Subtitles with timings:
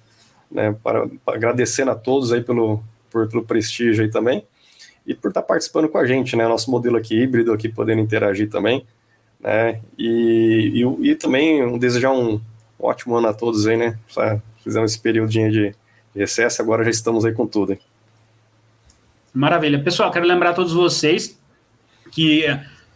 [0.51, 4.43] né, para, para agradecendo a todos aí pelo, por, pelo prestígio aí também
[5.07, 6.49] e por estar participando com a gente, né?
[6.49, 8.87] Nosso modelo aqui híbrido aqui, podendo interagir também
[9.43, 9.81] né?
[9.99, 12.41] E, e, e também desejar um
[12.79, 13.99] ótimo ano a todos aí, né?
[14.63, 15.75] Fizemos esse período de,
[16.15, 17.77] recesso, agora já estamos aí com tudo.
[19.33, 19.83] Maravilha.
[19.83, 21.39] Pessoal, quero lembrar a todos vocês
[22.11, 22.45] que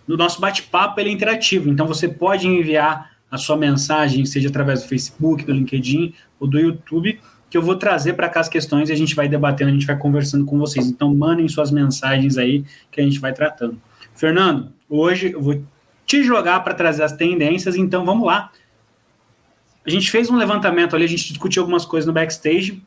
[0.07, 4.83] no nosso bate-papo ele é interativo, então você pode enviar a sua mensagem, seja através
[4.83, 7.19] do Facebook, do LinkedIn ou do YouTube,
[7.49, 9.87] que eu vou trazer para cá as questões e a gente vai debatendo, a gente
[9.87, 10.87] vai conversando com vocês.
[10.87, 13.81] Então, mandem suas mensagens aí que a gente vai tratando.
[14.15, 15.63] Fernando, hoje eu vou
[16.07, 17.77] te jogar para trazer as tendências.
[17.77, 18.51] Então vamos lá.
[19.85, 22.83] A gente fez um levantamento ali, a gente discutiu algumas coisas no backstage.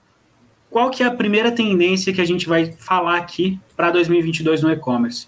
[0.69, 4.71] Qual que é a primeira tendência que a gente vai falar aqui para 2022 no
[4.71, 5.27] e-commerce?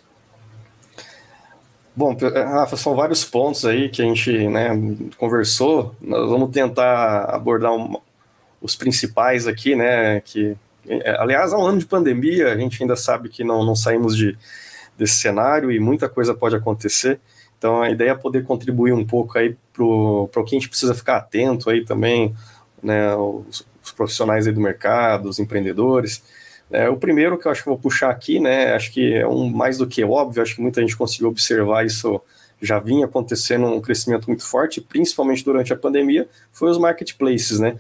[1.96, 4.70] Bom, Rafa, são vários pontos aí que a gente né,
[5.18, 5.96] conversou.
[6.00, 7.98] Nós vamos tentar abordar um,
[8.62, 10.22] os principais aqui, né?
[10.22, 10.56] Que,
[11.20, 14.38] aliás, há um ano de pandemia, a gente ainda sabe que não, não saímos de,
[14.98, 17.20] desse cenário e muita coisa pode acontecer.
[17.62, 20.96] Então a ideia é poder contribuir um pouco aí para o que a gente precisa
[20.96, 22.36] ficar atento aí também,
[22.82, 26.24] né, os, os profissionais aí do mercado, os empreendedores.
[26.72, 29.28] É, o primeiro que eu acho que eu vou puxar aqui, né, acho que é
[29.28, 32.20] um mais do que óbvio, acho que muita gente conseguiu observar isso
[32.60, 37.78] já vinha acontecendo um crescimento muito forte, principalmente durante a pandemia, foi os marketplaces, né?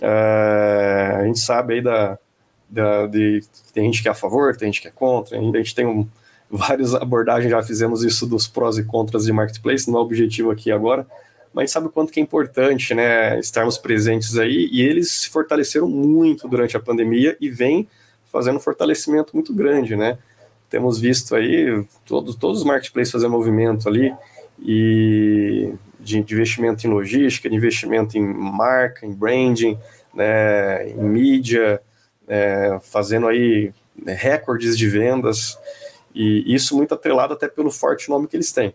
[0.00, 2.18] É, a gente sabe aí da,
[2.66, 3.42] da de,
[3.74, 5.86] tem gente que é a favor, tem gente que é contra, ainda a gente tem
[5.86, 6.08] um,
[6.54, 10.50] várias abordagens já fizemos isso dos prós e contras de marketplace, não é o objetivo
[10.50, 11.06] aqui agora,
[11.54, 15.88] mas sabe o quanto que é importante, né, estarmos presentes aí, e eles se fortaleceram
[15.88, 17.88] muito durante a pandemia e vem
[18.30, 20.18] fazendo um fortalecimento muito grande, né,
[20.68, 24.14] temos visto aí todos, todos os marketplaces fazendo movimento ali,
[24.60, 29.78] e de, de investimento em logística, de investimento em marca, em branding,
[30.14, 31.80] né, em mídia,
[32.28, 35.58] é, fazendo aí né, recordes de vendas,
[36.14, 38.74] e isso muito atrelado até pelo forte nome que eles têm.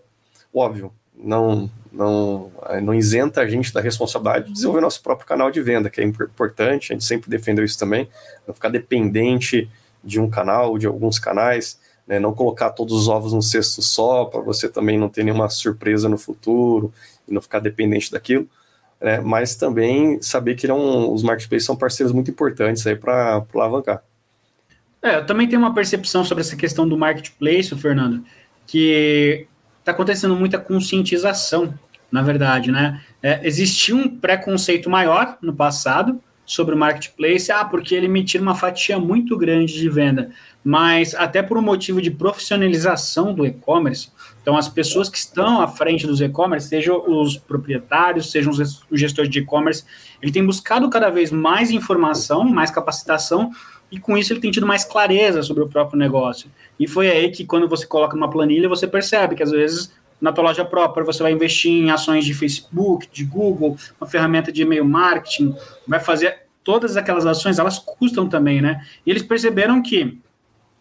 [0.53, 5.61] Óbvio, não, não, não isenta a gente da responsabilidade de desenvolver nosso próprio canal de
[5.61, 8.07] venda, que é importante, a gente sempre defendeu isso também,
[8.47, 9.69] não ficar dependente
[10.03, 14.25] de um canal, de alguns canais, né, não colocar todos os ovos num cesto só,
[14.25, 16.93] para você também não ter nenhuma surpresa no futuro
[17.27, 18.47] e não ficar dependente daquilo,
[19.01, 24.03] né, mas também saber que não, os marketplaces são parceiros muito importantes para alavancar.
[25.07, 28.25] É, eu também tenho uma percepção sobre essa questão do marketplace, Fernando,
[28.65, 29.47] que
[29.79, 31.73] está acontecendo muita conscientização,
[32.11, 33.01] na verdade, né?
[33.23, 38.53] É, existia um preconceito maior no passado sobre o marketplace, ah, porque ele me uma
[38.53, 40.31] fatia muito grande de venda,
[40.63, 44.09] mas até por um motivo de profissionalização do e-commerce,
[44.47, 49.29] então as pessoas que estão à frente dos e-commerce, sejam os proprietários, sejam os gestores
[49.29, 49.83] de e-commerce,
[50.21, 53.51] ele tem buscado cada vez mais informação, mais capacitação
[53.91, 56.49] e com isso ele tem tido mais clareza sobre o próprio negócio.
[56.79, 60.31] E foi aí que, quando você coloca numa planilha, você percebe que às vezes na
[60.31, 64.61] tua loja própria você vai investir em ações de Facebook, de Google, uma ferramenta de
[64.61, 65.53] e-mail marketing,
[65.85, 68.81] vai fazer todas aquelas ações, elas custam também, né?
[69.05, 70.21] E eles perceberam que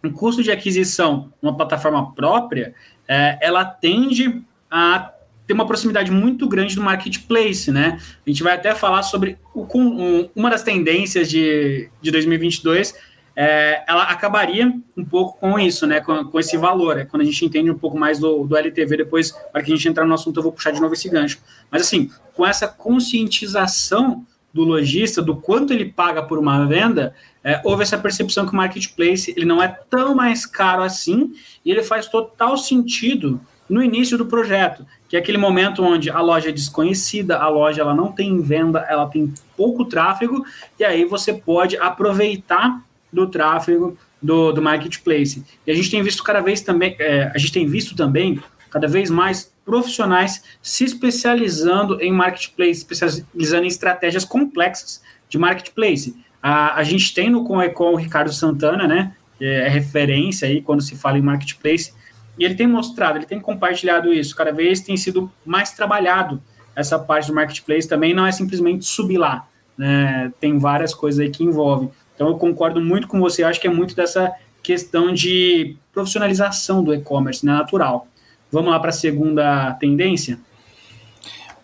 [0.05, 2.75] o custo de aquisição uma plataforma própria,
[3.09, 5.13] é, ela tende a
[5.47, 8.01] tem uma proximidade muito grande do marketplace, né?
[8.27, 12.95] A gente vai até falar sobre o, um, uma das tendências de, de 2022,
[13.37, 16.01] é, ela acabaria um pouco com isso, né?
[16.01, 18.97] Com, com esse valor, é quando a gente entende um pouco mais do, do LTV,
[18.97, 21.39] depois, para que a gente entrar no assunto, eu vou puxar de novo esse gancho.
[21.71, 27.15] Mas assim, com essa conscientização do lojista, do quanto ele paga por uma venda,
[27.47, 31.33] é, houve essa percepção que o marketplace ele não é tão mais caro assim
[31.65, 36.21] e ele faz total sentido no início do projeto, que é aquele momento onde a
[36.21, 40.45] loja é desconhecida, a loja ela não tem venda, ela tem pouco tráfego,
[40.79, 42.83] e aí você pode aproveitar
[43.13, 45.45] do tráfego do, do marketplace.
[45.65, 48.41] E a gente tem visto cada vez também, é, a gente tem visto também
[48.71, 56.15] cada vez mais profissionais se especializando em marketplace, especializando em estratégias complexas de marketplace.
[56.49, 59.13] A, a gente tem no Conecom o Ricardo Santana, né?
[59.37, 61.93] Que é referência aí quando se fala em marketplace
[62.39, 66.41] e ele tem mostrado, ele tem compartilhado isso, cada vez tem sido mais trabalhado
[66.77, 70.33] essa parte do marketplace também, não é simplesmente subir lá, né?
[70.39, 71.91] tem várias coisas aí que envolvem.
[72.15, 74.33] Então eu concordo muito com você, acho que é muito dessa
[74.63, 77.55] questão de profissionalização do e-commerce, né?
[77.55, 78.07] natural.
[78.53, 80.39] Vamos lá para a segunda tendência?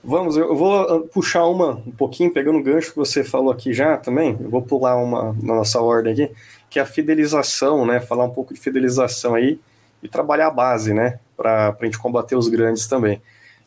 [0.04, 3.96] Vamos, eu vou puxar uma um pouquinho, pegando o gancho que você falou aqui já
[3.96, 6.34] também, eu vou pular uma na nossa ordem aqui,
[6.68, 8.00] que é a fidelização, né?
[8.00, 9.60] Falar um pouco de fidelização aí
[10.02, 13.22] e trabalhar a base, né, para a gente combater os grandes também.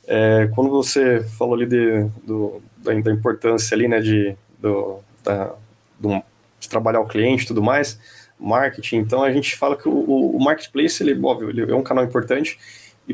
[0.06, 5.54] É, quando você falou ali de, do, da, da, importância ali, né, de, do, da,
[6.00, 6.22] do,
[6.60, 8.00] de trabalhar o cliente e tudo mais,
[8.38, 9.94] marketing, então a gente fala que o,
[10.36, 12.60] o marketplace, ele, óbvio, ele é um canal importante,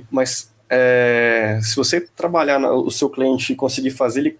[0.09, 4.39] mas é, se você trabalhar o seu cliente e conseguir fazer ele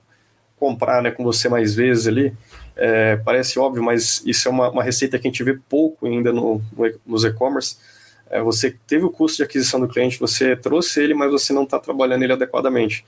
[0.57, 2.33] comprar né, com você mais vezes ali,
[2.78, 6.31] é, parece óbvio, mas isso é uma, uma, receita que a gente vê pouco ainda
[6.31, 7.75] no, no nos e-commerce,
[8.30, 11.63] é, você teve o custo de aquisição do cliente, você trouxe ele, mas você não
[11.63, 13.06] está trabalhando ele adequadamente.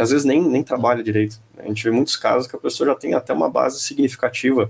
[0.00, 1.38] Às vezes nem, nem trabalha direito.
[1.58, 4.68] A gente vê muitos casos que a pessoa já tem até uma base significativa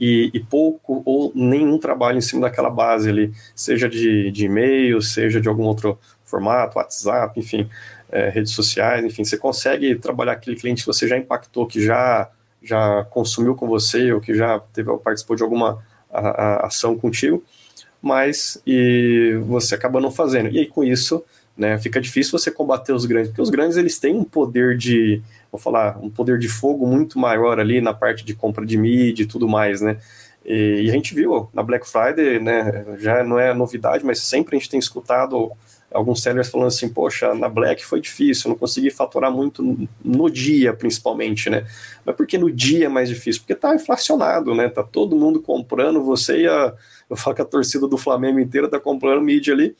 [0.00, 5.00] e, e, pouco ou nenhum trabalho em cima daquela base ali, seja de, de e-mail,
[5.00, 7.68] seja de algum outro formato, WhatsApp, enfim,
[8.10, 12.28] é, redes sociais, enfim, você consegue trabalhar aquele cliente que você já impactou, que já,
[12.62, 17.42] já consumiu com você ou que já teve, participou de alguma a, a ação contigo,
[18.02, 20.48] mas e você acaba não fazendo.
[20.50, 21.24] E aí com isso,
[21.56, 25.22] né, fica difícil você combater os grandes, porque os grandes eles têm um poder de,
[25.50, 29.22] vou falar, um poder de fogo muito maior ali na parte de compra de mídia
[29.22, 29.98] e tudo mais, né?
[30.44, 34.54] E, e a gente viu na Black Friday, né, já não é novidade, mas sempre
[34.54, 35.50] a gente tem escutado
[35.96, 40.72] alguns sellers falando assim, poxa, na Black foi difícil, não consegui faturar muito no dia,
[40.72, 41.66] principalmente, né?
[42.04, 43.42] Mas por que no dia é mais difícil?
[43.42, 44.68] Porque tá inflacionado, né?
[44.68, 46.74] Tá todo mundo comprando, você e a
[47.08, 49.76] eu falo que a torcida do Flamengo inteira está comprando mídia ali,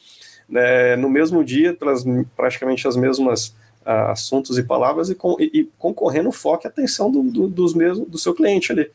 [0.48, 2.04] né, no mesmo dia, pelas
[2.36, 3.48] praticamente as mesmas
[3.84, 7.48] uh, assuntos e palavras, e, com, e, e concorrendo o foco e atenção do, do,
[7.48, 8.88] dos mesmos, do seu cliente ali.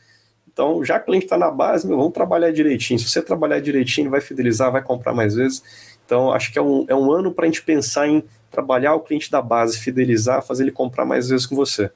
[0.53, 3.00] Então, já que o cliente está na base, meu, vamos trabalhar direitinho.
[3.00, 5.63] Se você trabalhar direitinho, vai fidelizar, vai comprar mais vezes.
[6.11, 8.21] Então, acho que é um, é um ano para a gente pensar em
[8.51, 11.89] trabalhar o cliente da base, fidelizar, fazer ele comprar mais vezes com você.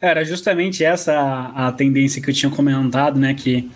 [0.00, 3.34] Era justamente essa a, tendência que eu tinha comentado, né?
[3.34, 3.68] Que,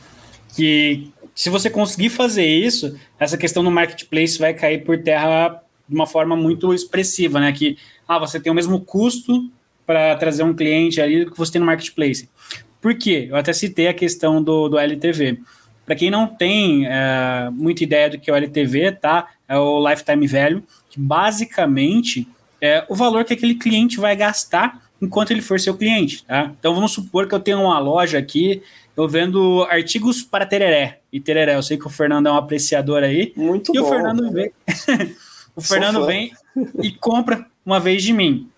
[0.54, 5.96] que se você conseguir fazer isso, essa questão do marketplace vai cair por terra de
[5.96, 7.50] uma forma muito expressiva, né?
[7.50, 7.76] Que
[8.06, 9.50] ah, você tem o mesmo custo
[9.84, 12.30] para trazer um cliente ali que você tem no marketplace.
[12.80, 13.26] Por quê?
[13.28, 15.40] Eu até citei a questão do, do LTV.
[15.84, 19.28] Para quem não tem é, muita ideia do que é o LTV, tá?
[19.48, 22.26] É o Lifetime Value, que basicamente
[22.60, 26.52] é o valor que aquele cliente vai gastar enquanto ele for seu cliente, tá?
[26.58, 28.62] Então vamos supor que eu tenho uma loja aqui
[28.96, 31.00] eu vendo artigos para tereré.
[31.12, 33.32] E tereré, eu sei que o Fernando é um apreciador aí.
[33.36, 33.86] Muito e bom.
[33.86, 34.52] E o Fernando vem.
[35.56, 36.32] o Fernando vem
[36.82, 38.48] e compra uma vez de mim.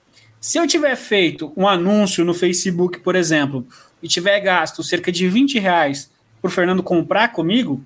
[0.40, 3.66] Se eu tiver feito um anúncio no Facebook, por exemplo,
[4.02, 7.82] e tiver gasto cerca de 20 reais por Fernando comprar comigo,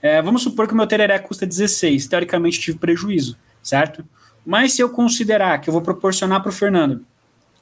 [0.00, 2.06] é, vamos supor que o meu tereré custa 16.
[2.06, 4.04] Teoricamente, tive prejuízo, certo?
[4.44, 7.04] Mas se eu considerar que eu vou proporcionar para o Fernando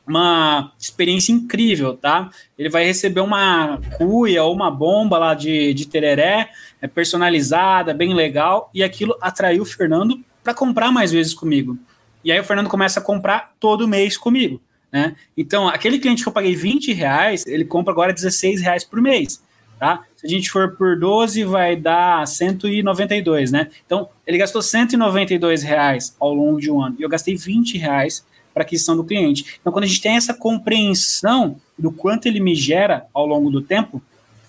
[0.07, 2.31] uma experiência incrível, tá?
[2.59, 8.13] Ele vai receber uma cuia ou uma bomba lá de, de tereré, é personalizada, bem
[8.15, 11.79] legal, e aquilo atraiu o Fernando para comprar mais vezes comigo.
[12.25, 15.15] E aí o Fernando começa a comprar todo mês comigo, né?
[15.37, 19.43] Então, aquele cliente que eu paguei 20 reais, ele compra agora 16 reais por mês,
[19.81, 20.05] tá?
[20.15, 23.69] Se a gente for por 12, vai dar 192, né?
[23.87, 28.23] Então, ele gastou 192 reais ao longo de um ano, e eu gastei 20 reais
[28.53, 29.57] para aquisição do cliente.
[29.59, 33.63] Então, quando a gente tem essa compreensão do quanto ele me gera ao longo do
[33.63, 34.03] tempo,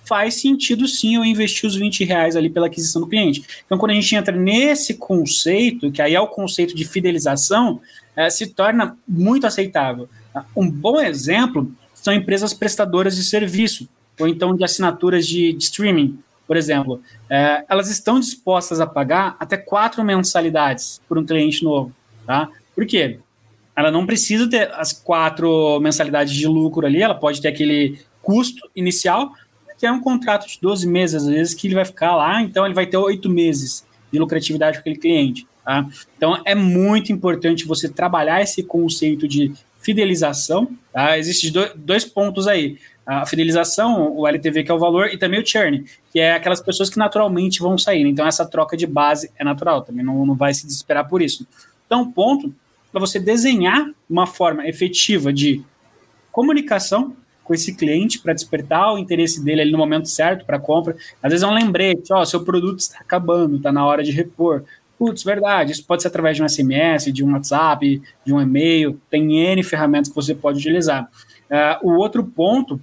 [0.04, 3.42] faz sentido sim eu investir os 20 reais ali pela aquisição do cliente.
[3.66, 7.80] Então, quando a gente entra nesse conceito, que aí é o conceito de fidelização,
[8.18, 10.10] é, se torna muito aceitável.
[10.54, 13.88] Um bom exemplo são empresas prestadoras de serviço,
[14.20, 17.02] ou então de assinaturas de, de streaming, por exemplo.
[17.30, 21.94] É, elas estão dispostas a pagar até quatro mensalidades por um cliente novo.
[22.26, 22.50] Tá?
[22.76, 23.20] Por quê?
[23.76, 28.70] Ela não precisa ter as quatro mensalidades de lucro ali, ela pode ter aquele custo
[28.76, 29.34] inicial,
[29.80, 32.66] que é um contrato de 12 meses, às vezes, que ele vai ficar lá, então
[32.66, 35.48] ele vai ter oito meses de lucratividade para aquele cliente.
[35.64, 35.88] Tá?
[36.18, 40.72] Então é muito importante você trabalhar esse conceito de fidelização.
[40.92, 41.18] Tá?
[41.18, 42.78] Existem dois pontos aí.
[43.06, 46.62] A fidelização, o LTV, que é o valor, e também o churn, que é aquelas
[46.62, 48.06] pessoas que naturalmente vão sair.
[48.06, 51.48] Então, essa troca de base é natural, também não, não vai se desesperar por isso.
[51.86, 52.54] Então, ponto
[52.92, 55.64] para você desenhar uma forma efetiva de
[56.32, 60.96] comunicação com esse cliente para despertar o interesse dele ali no momento certo para compra.
[61.22, 64.64] Às vezes é um lembrete, ó, seu produto está acabando, está na hora de repor.
[64.98, 69.02] Putz, verdade, isso pode ser através de um SMS, de um WhatsApp, de um e-mail,
[69.10, 71.10] tem N ferramentas que você pode utilizar.
[71.50, 72.80] Uh, o outro ponto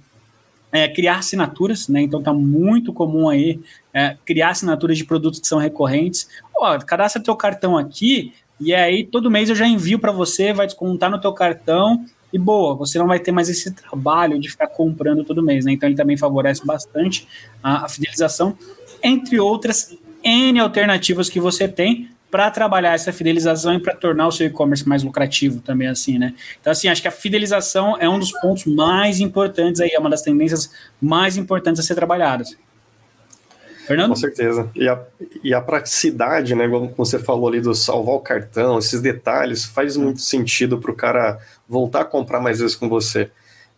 [0.71, 2.01] é criar assinaturas, né?
[2.01, 3.59] Então tá muito comum aí
[3.93, 6.29] é, criar assinaturas de produtos que são recorrentes.
[6.55, 10.65] Ó, cadastra teu cartão aqui, e aí todo mês eu já envio para você, vai
[10.65, 14.67] descontar no teu cartão e boa, você não vai ter mais esse trabalho de ficar
[14.67, 15.71] comprando todo mês, né?
[15.71, 17.27] Então ele também favorece bastante
[17.63, 18.55] a, a fidelização,
[19.01, 24.31] entre outras N alternativas que você tem para trabalhar essa fidelização e para tornar o
[24.31, 26.33] seu e-commerce mais lucrativo também, assim, né?
[26.59, 30.09] Então, assim, acho que a fidelização é um dos pontos mais importantes aí, é uma
[30.09, 30.71] das tendências
[31.01, 32.55] mais importantes a ser trabalhadas.
[33.87, 34.09] Fernando?
[34.09, 34.69] Com certeza.
[34.75, 35.01] E a,
[35.43, 39.97] e a praticidade, né, como você falou ali do salvar o cartão, esses detalhes, faz
[39.97, 43.31] muito sentido para o cara voltar a comprar mais vezes com você.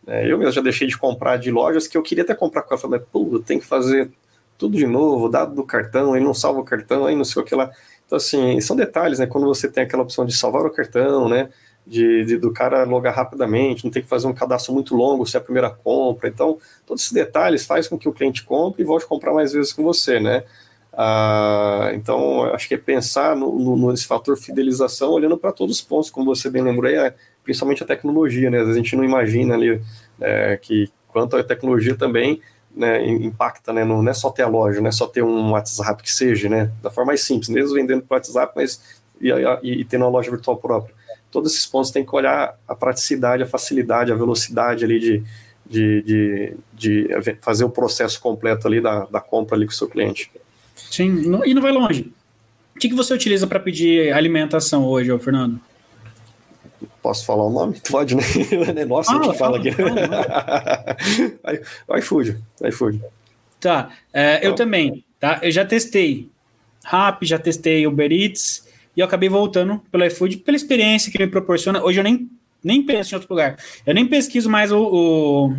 [0.05, 2.73] É, eu mesmo já deixei de comprar de lojas que eu queria até comprar com
[2.73, 4.11] ela, falei, pô, tem que fazer
[4.57, 7.45] tudo de novo, dado do cartão, aí não salva o cartão, aí não sei o
[7.45, 7.71] que lá.
[8.11, 9.25] Então, assim, são detalhes, né?
[9.25, 11.47] Quando você tem aquela opção de salvar o cartão, né?
[11.87, 15.37] De, de, do cara logar rapidamente, não tem que fazer um cadastro muito longo se
[15.37, 16.27] é a primeira compra.
[16.27, 19.53] Então, todos esses detalhes faz com que o cliente compre e volte a comprar mais
[19.53, 20.43] vezes com você, né?
[20.91, 25.81] Ah, então, acho que é pensar no, no, nesse fator fidelização, olhando para todos os
[25.81, 27.15] pontos, como você bem lembrou, é,
[27.45, 28.57] principalmente a tecnologia, né?
[28.57, 29.81] Às vezes a gente não imagina ali
[30.19, 32.41] é, que quanto a tecnologia também
[32.75, 36.01] né, impacta, né, não é só ter a loja, não é só ter um WhatsApp
[36.01, 38.81] que seja, né, da forma mais simples, mesmo vendendo para WhatsApp, mas
[39.19, 39.29] e,
[39.63, 40.93] e, e tendo uma loja virtual própria.
[41.29, 45.23] Todos esses pontos tem que olhar a praticidade, a facilidade, a velocidade ali de,
[45.65, 49.87] de, de, de fazer o processo completo ali da, da compra ali com o seu
[49.87, 50.29] cliente.
[50.75, 52.11] Sim, não, e não vai longe.
[52.75, 55.59] O que, que você utiliza para pedir alimentação hoje, Fernando?
[57.01, 57.81] Posso falar o nome?
[57.89, 58.23] Pode, né?
[58.85, 59.69] Nossa, ah, a gente fala, aqui.
[61.97, 63.01] iFood, iFood.
[63.59, 64.55] Tá, é, eu então.
[64.55, 65.39] também, tá?
[65.41, 66.29] Eu já testei
[66.83, 71.27] Rap, já testei Uber Eats e eu acabei voltando pelo iFood pela experiência que me
[71.27, 71.83] proporciona.
[71.83, 72.29] Hoje eu nem,
[72.63, 73.57] nem penso em outro lugar.
[73.85, 75.53] Eu nem pesquiso mais o,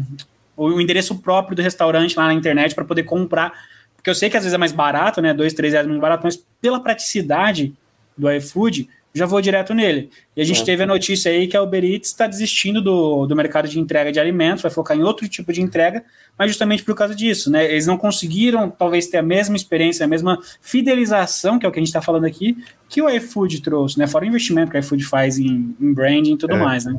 [0.56, 3.52] o, o endereço próprio do restaurante lá na internet para poder comprar,
[3.96, 5.32] porque eu sei que às vezes é mais barato, né?
[5.32, 7.72] Dois, três reais mais barato, mas pela praticidade
[8.16, 10.10] do iFood, já vou direto nele.
[10.34, 13.36] E a gente teve a notícia aí que a Uber Eats está desistindo do, do
[13.36, 16.02] mercado de entrega de alimentos, vai focar em outro tipo de entrega,
[16.38, 17.70] mas justamente por causa disso, né?
[17.70, 21.78] Eles não conseguiram, talvez, ter a mesma experiência, a mesma fidelização, que é o que
[21.78, 22.56] a gente está falando aqui,
[22.88, 24.06] que o iFood trouxe, né?
[24.06, 26.58] Fora o investimento que o iFood faz em, em branding e tudo é.
[26.58, 26.98] mais, né?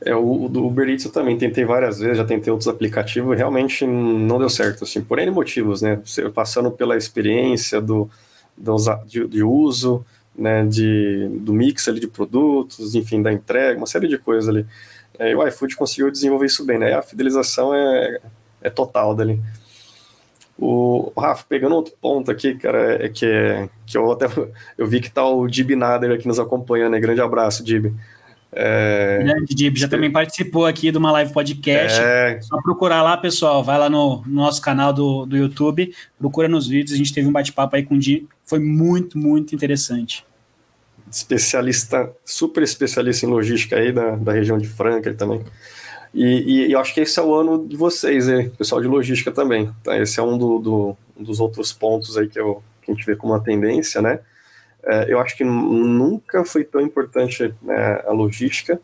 [0.00, 3.86] É, o, o Uber Eats eu também tentei várias vezes, já tentei outros aplicativos, realmente
[3.86, 6.00] não deu certo, assim, por N motivos, né?
[6.34, 8.08] Passando pela experiência do,
[8.56, 8.76] do
[9.06, 10.04] de, de uso,
[10.38, 14.64] né, de, do mix ali de produtos, enfim, da entrega, uma série de coisas ali.
[15.18, 16.94] É, e o iFood conseguiu desenvolver isso bem, né?
[16.94, 18.20] A fidelização é,
[18.62, 19.40] é total dali.
[20.56, 24.26] O, o Rafa, pegando outro ponto aqui, cara, é que, é, que eu até
[24.78, 27.00] eu vi que tá o Dib Nader aqui nos acompanhando, né?
[27.00, 27.92] Grande abraço, Dib.
[28.52, 29.20] É...
[29.24, 32.00] Grande Dib, já também participou aqui de uma live podcast.
[32.00, 32.40] É...
[32.40, 33.62] Só procurar lá, pessoal.
[33.64, 36.92] Vai lá no, no, nosso canal do, do YouTube, procura nos vídeos.
[36.92, 38.26] A gente teve um bate-papo aí com o Dib.
[38.44, 40.27] Foi muito, muito interessante
[41.10, 45.44] especialista, super especialista em logística aí da, da região de Franca também.
[46.12, 48.50] E, e, eu acho que esse é o ano de vocês, hein?
[48.56, 49.70] pessoal de logística também.
[49.84, 49.96] Tá?
[49.98, 53.04] Esse é um, do, do, um dos outros pontos aí que, eu, que a gente
[53.04, 54.20] vê como uma tendência, né?
[54.84, 58.80] É, eu acho que nunca foi tão importante né, a logística.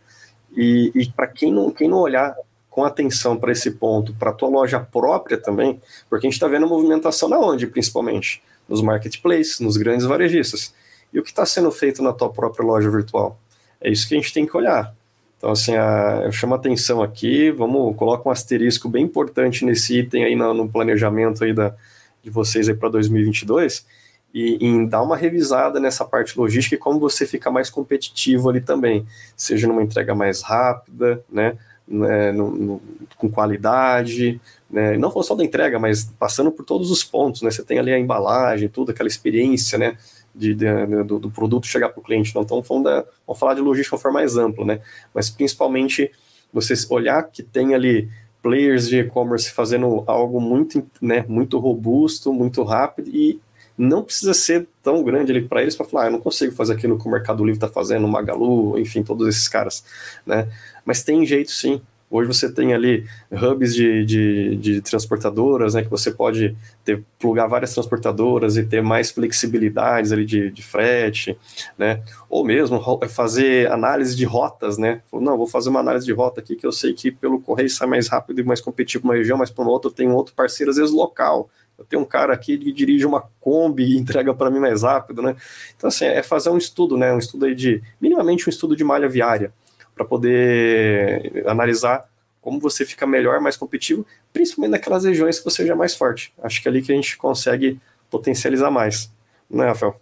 [0.55, 2.35] E, e para quem não, quem não olhar
[2.69, 6.49] com atenção para esse ponto, para a tua loja própria também, porque a gente está
[6.49, 8.43] vendo movimentação na onde, principalmente?
[8.69, 10.75] Nos marketplaces, nos grandes varejistas
[11.15, 13.39] e o que está sendo feito na tua própria loja virtual.
[13.81, 14.93] É isso que a gente tem que olhar.
[15.39, 20.01] Então, assim, a, eu chamo a atenção aqui, vamos, coloca um asterisco bem importante nesse
[20.01, 21.75] item aí no, no planejamento aí da,
[22.23, 23.87] de vocês aí para 2022,
[24.33, 28.61] e em dar uma revisada nessa parte logística e como você fica mais competitivo ali
[28.61, 29.07] também,
[29.37, 31.57] seja numa entrega mais rápida, né,
[31.87, 32.83] né no, no,
[33.17, 37.63] com qualidade, né, não só da entrega, mas passando por todos os pontos, né, você
[37.63, 39.97] tem ali a embalagem, tudo, aquela experiência, né,
[40.35, 42.35] de, de, de do, do, produto chegar para o cliente.
[42.35, 44.81] Não estamos então, falando da, vamos falar de logística de forma mais ampla, né?
[45.15, 46.11] Mas principalmente
[46.53, 48.09] você olhar que tem ali
[48.43, 53.41] players de e-commerce fazendo algo muito, né, muito robusto, muito rápido e
[53.77, 56.75] não precisa ser tão grande ali para eles para falar, ah, eu não consigo fazer
[56.75, 59.83] aquilo que o Mercado Livre está fazendo, o Magalu, enfim, todos esses caras,
[60.25, 60.49] né?
[60.85, 61.81] Mas tem jeito sim,
[62.15, 67.49] Hoje você tem ali hubs de, de, de, transportadoras, né, que você pode ter, plugar
[67.49, 71.37] várias transportadoras e ter mais flexibilidades ali de, de frete,
[71.77, 76.41] né, ou mesmo fazer análise de rotas, né, não, vou fazer uma análise de rota
[76.41, 79.37] aqui que eu sei que pelo correio sai mais rápido e mais competitivo uma região,
[79.37, 82.33] mas para uma outra eu tenho outro parceiro, às vezes local, eu tenho um cara
[82.33, 85.35] aqui que dirige uma Kombi e entrega para mim mais rápido, né?
[85.77, 87.13] Então, assim, é fazer um estudo, né?
[87.13, 89.53] Um estudo aí de, minimamente um estudo de malha viária,
[89.95, 92.09] para poder analisar
[92.41, 96.33] como você fica melhor, mais competitivo, principalmente naquelas regiões que você seja mais forte.
[96.43, 99.11] Acho que é ali que a gente consegue potencializar mais,
[99.51, 99.99] né, Rafael?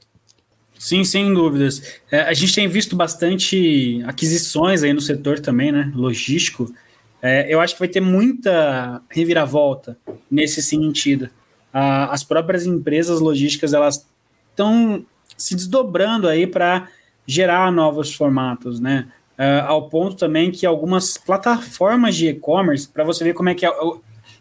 [0.77, 2.01] Sim, sem dúvidas.
[2.11, 6.75] É, a gente tem visto bastante aquisições aí no setor também, né, logístico.
[7.23, 9.97] É, eu acho que vai ter muita reviravolta
[10.29, 11.31] nesse sentido.
[11.73, 14.05] As próprias empresas logísticas elas
[14.51, 15.07] estão
[15.39, 16.89] se desdobrando aí para
[17.25, 19.09] gerar novos formatos, né?
[19.43, 23.67] Uh, ao ponto também que algumas plataformas de e-commerce, para você ver como é que
[23.67, 23.71] é,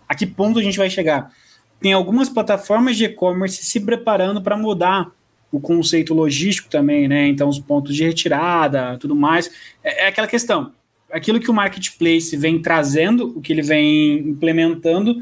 [0.07, 1.31] a que ponto a gente vai chegar.
[1.79, 5.11] Tem algumas plataformas de e-commerce se preparando para mudar
[5.51, 7.27] o conceito logístico também, né?
[7.27, 9.51] Então, os pontos de retirada, tudo mais.
[9.83, 10.71] É, é aquela questão.
[11.11, 15.17] Aquilo que o marketplace vem trazendo, o que ele vem implementando,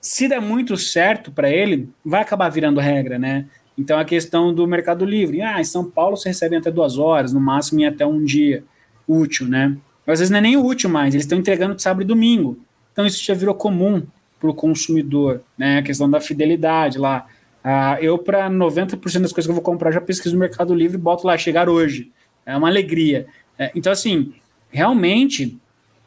[0.00, 3.46] se der muito certo para ele, vai acabar virando regra, né?
[3.78, 5.40] Então, a questão do Mercado Livre.
[5.40, 8.64] Ah, em São Paulo você recebe até duas horas, no máximo em até um dia
[9.10, 9.76] útil, né?
[10.06, 12.58] Às vezes não é nem útil mais, eles estão entregando sábado e domingo.
[12.92, 14.02] Então, isso já virou comum
[14.38, 15.78] para o consumidor, né?
[15.78, 17.26] A questão da fidelidade lá.
[17.62, 20.96] Ah, eu, para 90% das coisas que eu vou comprar, já pesquiso no Mercado Livre
[20.96, 22.10] e boto lá, chegar hoje.
[22.44, 23.26] É uma alegria.
[23.58, 24.32] É, então, assim,
[24.70, 25.58] realmente,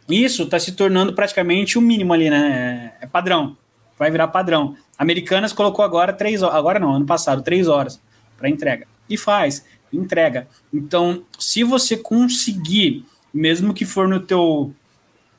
[0.09, 2.93] isso está se tornando praticamente o mínimo ali, né?
[2.99, 3.55] É padrão
[3.97, 4.75] vai virar padrão.
[4.97, 8.01] Americanas colocou agora três horas, agora não, ano passado, três horas
[8.37, 8.87] para entrega.
[9.09, 10.47] E faz, entrega.
[10.73, 14.73] Então, se você conseguir, mesmo que for no teu,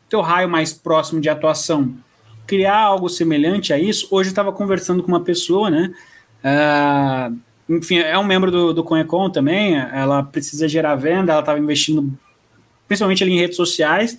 [0.08, 1.94] teu raio mais próximo de atuação,
[2.46, 5.94] criar algo semelhante a isso, hoje eu estava conversando com uma pessoa, né?
[6.44, 7.38] Uh,
[7.68, 12.12] enfim, é um membro do, do Conecon também, ela precisa gerar venda, ela estava investindo
[12.86, 14.18] principalmente ali em redes sociais,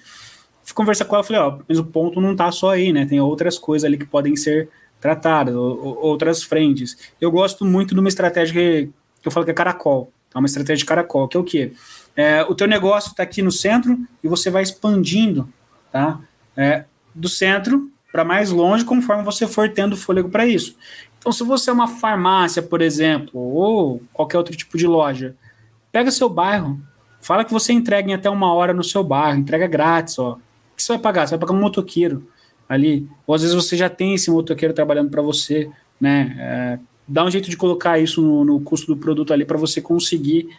[0.64, 3.06] fui conversar com ela, falei, ó, mas o ponto não tá só aí, né?
[3.06, 4.70] Tem outras coisas ali que podem ser
[5.00, 6.98] tratadas, outras frentes.
[7.22, 10.12] Eu gosto muito de uma estratégia que, que eu falo que é caracol.
[10.36, 11.72] É uma estratégia de caracol, que é o quê?
[12.16, 15.48] É, o teu negócio está aqui no centro e você vai expandindo,
[15.92, 16.20] tá?
[16.56, 20.78] É, do centro para mais longe, conforme você for tendo fôlego para isso.
[21.18, 25.36] Então, se você é uma farmácia, por exemplo, ou qualquer outro tipo de loja,
[25.92, 26.80] pega seu bairro,
[27.20, 30.38] fala que você entrega em até uma hora no seu bairro, entrega grátis, ó
[30.76, 31.28] que você vai pagar?
[31.28, 32.28] Você vai pagar um motoqueiro
[32.68, 33.08] ali.
[33.26, 35.70] Ou às vezes você já tem esse motoqueiro trabalhando para você,
[36.00, 36.36] né?
[36.38, 39.82] É, dá um jeito de colocar isso no, no custo do produto ali para você
[39.82, 40.50] conseguir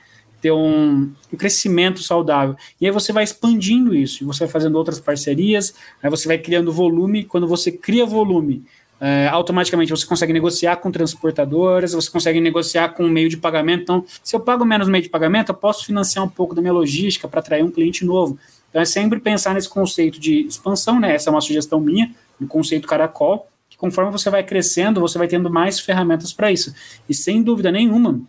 [0.40, 2.56] ter um, um, crescimento saudável.
[2.80, 6.72] E aí você vai expandindo isso, você vai fazendo outras parcerias, aí você vai criando
[6.72, 7.24] volume.
[7.24, 8.64] Quando você cria volume,
[9.00, 13.82] é, automaticamente você consegue negociar com transportadoras, você consegue negociar com meio de pagamento.
[13.82, 16.72] Então, se eu pago menos meio de pagamento, eu posso financiar um pouco da minha
[16.72, 18.38] logística para atrair um cliente novo.
[18.70, 21.14] Então é sempre pensar nesse conceito de expansão, né?
[21.14, 25.28] Essa é uma sugestão minha, no conceito caracol, que conforme você vai crescendo, você vai
[25.28, 26.74] tendo mais ferramentas para isso.
[27.08, 28.20] E sem dúvida nenhuma,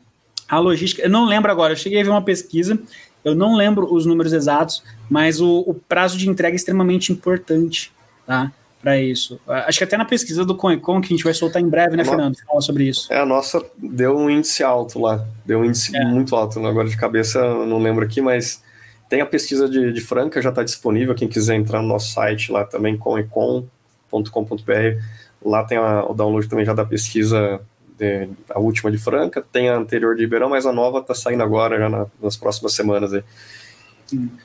[0.48, 2.78] a logística, eu não lembro agora, eu cheguei a ver uma pesquisa,
[3.24, 7.92] eu não lembro os números exatos, mas o, o prazo de entrega é extremamente importante,
[8.26, 8.52] tá?
[8.82, 9.40] Para isso.
[9.48, 12.06] Acho que até na pesquisa do ConEcon, que a gente vai soltar em breve, né,
[12.06, 12.38] Fernando?
[12.46, 13.12] Fala sobre isso.
[13.12, 16.06] É, a nossa deu um índice alto lá, deu um índice é.
[16.06, 18.62] muito alto, agora de cabeça não lembro aqui, mas
[19.10, 21.16] tem a pesquisa de, de Franca, já está disponível.
[21.16, 25.02] Quem quiser entrar no nosso site lá também, comecom.com.br,
[25.44, 27.62] lá tem a, o download também já da pesquisa,
[27.98, 31.44] de, a última de Franca, tem a anterior de Ribeirão, mas a nova está saindo
[31.44, 33.14] agora, já na, nas próximas semanas.
[33.14, 33.24] Aí.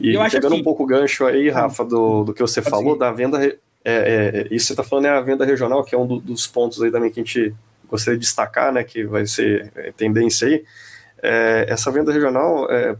[0.01, 0.61] E pegando que...
[0.61, 3.01] um pouco o gancho aí, Rafa, do, do que você Pode falou, seguir.
[3.01, 3.45] da venda.
[3.45, 6.47] É, é, isso você está falando é a venda regional, que é um do, dos
[6.47, 7.55] pontos aí também que a gente
[7.89, 10.65] gostaria de destacar, né, que vai ser é, tendência aí.
[11.23, 12.97] É, essa venda regional, é,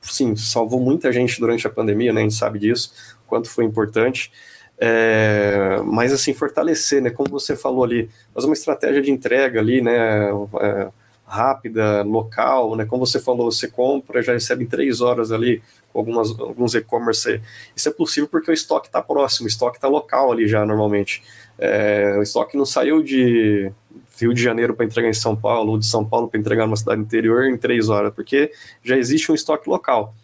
[0.00, 2.20] sim, salvou muita gente durante a pandemia, né?
[2.20, 2.92] A gente sabe disso,
[3.26, 4.32] quanto foi importante.
[4.82, 7.10] É, mas assim, fortalecer, né?
[7.10, 10.30] Como você falou ali, fazer uma estratégia de entrega ali, né?
[10.60, 10.88] É,
[11.26, 12.84] rápida, local, né?
[12.84, 15.62] Como você falou, você compra, já recebe em três horas ali,
[15.92, 17.40] com algumas, alguns e-commerce.
[17.76, 21.22] Isso é possível porque o estoque está próximo, o estoque está local ali já normalmente.
[21.58, 23.70] É, o estoque não saiu de
[24.18, 26.76] Rio de Janeiro para entregar em São Paulo, ou de São Paulo para entregar numa
[26.76, 28.50] cidade interior em três horas, porque
[28.82, 30.14] já existe um estoque local.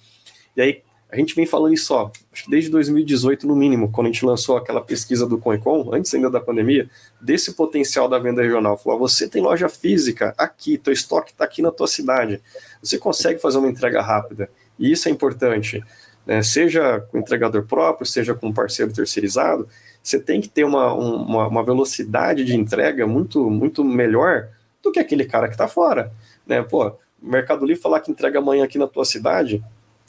[0.57, 0.83] E aí,
[1.17, 4.25] a gente vem falando isso, ó, acho que desde 2018 no mínimo, quando a gente
[4.25, 8.77] lançou aquela pesquisa do Coecon, antes ainda da pandemia, desse potencial da venda regional.
[8.77, 12.43] Falou, você tem loja física aqui, teu estoque está aqui na tua cidade,
[12.83, 15.83] você consegue fazer uma entrega rápida, e isso é importante,
[16.27, 16.43] né?
[16.43, 19.67] seja com entregador próprio, seja com parceiro terceirizado,
[20.03, 24.49] você tem que ter uma, uma, uma velocidade de entrega muito, muito melhor
[24.83, 26.13] do que aquele cara que está fora,
[26.47, 26.63] né?
[26.63, 29.65] Pô, o Mercado Livre falar que entrega amanhã aqui na tua cidade,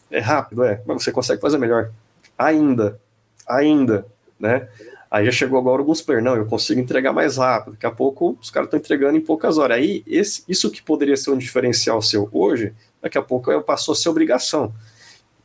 [0.10, 1.92] é rápido, é, mas você consegue fazer melhor.
[2.38, 3.00] Ainda,
[3.48, 4.06] ainda,
[4.40, 4.68] né?
[5.10, 7.74] Aí já chegou agora alguns players, não, eu consigo entregar mais rápido.
[7.74, 9.78] Daqui a pouco os caras estão entregando em poucas horas.
[9.78, 13.96] Aí esse, isso que poderia ser um diferencial seu hoje, daqui a pouco passou a
[13.96, 14.74] ser obrigação.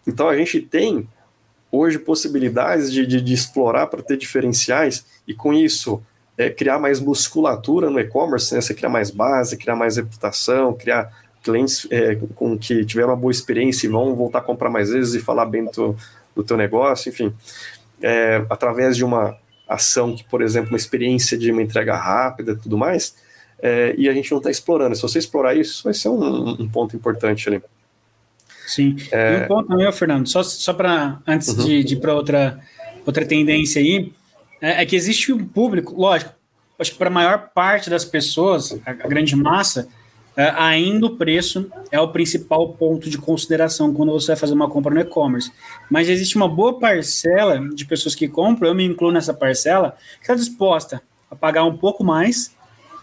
[0.06, 1.08] Então a gente tem
[1.70, 6.02] hoje possibilidades de, de, de explorar para ter diferenciais e com isso
[6.36, 8.60] é, criar mais musculatura no e-commerce, né?
[8.60, 11.10] você criar mais base, criar mais reputação, criar
[11.42, 15.14] clientes é, com que tiveram uma boa experiência e vão voltar a comprar mais vezes
[15.14, 15.96] e falar bem do,
[16.34, 17.32] do teu negócio, enfim,
[18.00, 19.36] é, através de uma
[19.68, 23.14] ação que, por exemplo, uma experiência de uma entrega rápida e tudo mais,
[23.60, 24.94] é, e a gente não está explorando.
[24.94, 27.62] Se você explorar isso, vai ser um, um ponto importante ali.
[28.66, 28.96] Sim.
[29.10, 29.40] É...
[29.40, 31.64] E um ponto também, Fernando, só, só para antes uhum.
[31.64, 32.60] de, de ir para outra,
[33.06, 34.12] outra tendência aí,
[34.60, 36.32] é, é, que existe um público, lógico,
[36.78, 39.88] acho que para a maior parte das pessoas, a, a grande massa,
[40.36, 44.94] ainda o preço é o principal ponto de consideração quando você vai fazer uma compra
[44.94, 45.52] no e-commerce.
[45.90, 50.22] Mas existe uma boa parcela de pessoas que compram, eu me incluo nessa parcela, que
[50.22, 52.54] está disposta a pagar um pouco mais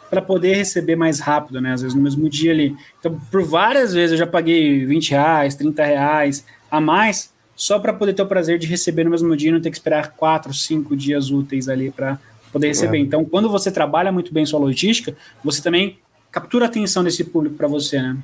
[0.09, 1.73] para poder receber mais rápido, né?
[1.73, 2.75] Às vezes no mesmo dia ali.
[2.99, 7.93] Então, por várias vezes eu já paguei 20 reais, 30 reais a mais, só para
[7.93, 10.51] poder ter o prazer de receber no mesmo dia e não ter que esperar 4,
[10.53, 12.19] 5 dias úteis ali para
[12.51, 12.97] poder receber.
[12.97, 13.01] É.
[13.01, 15.99] Então, quando você trabalha muito bem sua logística, você também
[16.31, 18.17] captura a atenção desse público para você, né?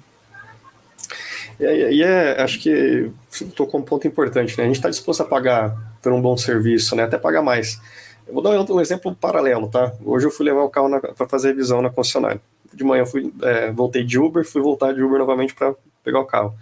[1.60, 3.10] E, é, acho que
[3.56, 4.65] tocou um ponto importante, né?
[4.65, 7.04] A gente está disposto a pagar por um bom serviço, né?
[7.04, 7.80] Até pagar mais.
[8.28, 9.94] Eu vou dar um, um exemplo paralelo, tá?
[10.04, 12.41] Hoje eu fui levar o carro para fazer revisão na concessionária.
[12.74, 16.20] De manhã eu fui, é, voltei de Uber, fui voltar de Uber novamente para pegar
[16.20, 16.54] o carro.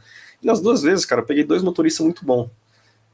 [0.42, 2.50] E nas duas vezes, cara, eu peguei dois motoristas muito bons.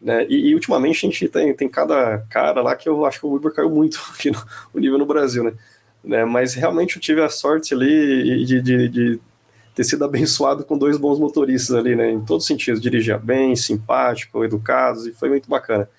[0.02, 0.26] Né?
[0.30, 3.36] E, e, ultimamente a gente tem, tem cada cara lá que eu acho que o
[3.36, 4.42] Uber caiu muito aqui no,
[4.74, 5.54] o nível no Brasil, né?
[6.04, 6.26] Né?
[6.26, 9.20] Mas realmente eu tive a sorte ali de, de, de,
[9.76, 12.12] ter sido abençoado com dois bons motoristas ali, né?
[12.12, 15.90] Em todos os sentidos, dirigia bem, simpático, educados, e foi muito bacana.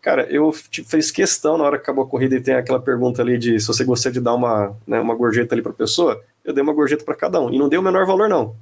[0.00, 3.20] Cara, eu tipo, fiz questão na hora que acabou a corrida e tem aquela pergunta
[3.20, 6.52] ali de se você gostaria de dar uma, né, uma gorjeta ali para pessoa, eu
[6.52, 7.52] dei uma gorjeta para cada um.
[7.52, 8.54] E não dei o menor valor, não.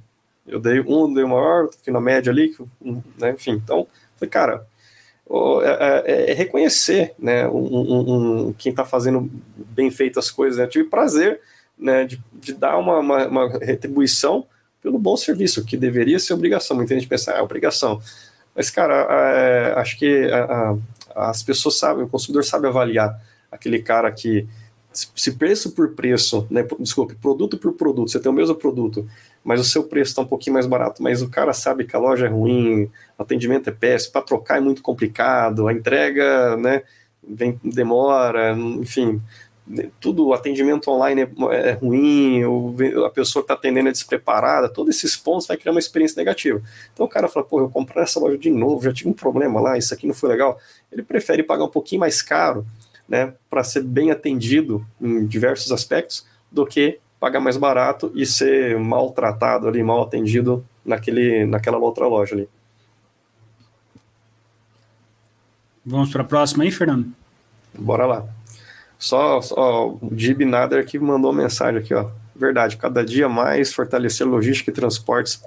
[0.47, 2.55] Eu dei um, dei o maior, fiquei na média ali,
[3.17, 3.51] né, enfim.
[3.51, 4.65] Então, foi, cara,
[5.61, 10.57] é, é, é, reconhecer né, um, um, quem está fazendo bem feito as coisas.
[10.57, 10.63] Né?
[10.63, 11.41] Eu tive prazer
[11.77, 14.45] né, de, de dar uma, uma, uma, retribuição
[14.81, 16.77] pelo bom serviço, que deveria ser obrigação.
[16.77, 17.99] Muita gente pensa, ah, é obrigação.
[18.55, 20.77] Mas, cara, é, acho que a,
[21.15, 23.19] a, as pessoas sabem, o consumidor sabe avaliar
[23.51, 24.47] aquele cara que,
[25.15, 29.07] se preço por preço, né, desculpe, produto por produto, você tem o mesmo produto,
[29.43, 31.99] mas o seu preço está um pouquinho mais barato, mas o cara sabe que a
[31.99, 36.81] loja é ruim, o atendimento é péssimo, para trocar é muito complicado, a entrega, né,
[37.23, 39.21] vem, demora, enfim,
[39.99, 42.41] tudo, o atendimento online é, é ruim,
[43.05, 46.61] a pessoa que está atendendo é despreparada, todos esses pontos vai criar uma experiência negativa.
[46.93, 49.59] Então o cara fala, pô, eu comprei essa loja de novo, já tive um problema
[49.59, 50.57] lá, isso aqui não foi legal.
[50.91, 52.65] Ele prefere pagar um pouquinho mais caro,
[53.07, 58.77] né, para ser bem atendido em diversos aspectos, do que pagar mais barato e ser
[58.79, 62.49] maltratado ali, mal atendido naquele, naquela outra loja ali.
[65.85, 67.11] Vamos para a próxima aí, Fernando?
[67.73, 68.25] Bora lá.
[68.99, 72.09] Só, só o Jib Nader que mandou uma mensagem aqui, ó.
[72.35, 75.41] Verdade, cada dia mais fortalecer logística e transportes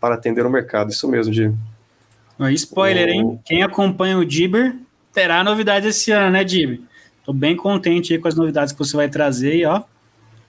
[0.00, 0.90] para atender o mercado.
[0.90, 1.56] Isso mesmo, Jib.
[2.52, 3.10] Spoiler, o...
[3.10, 3.40] hein?
[3.44, 4.76] Quem acompanha o Jibber
[5.12, 6.84] terá novidades esse ano, né, Jib?
[7.24, 9.82] Tô bem contente aí com as novidades que você vai trazer e, ó,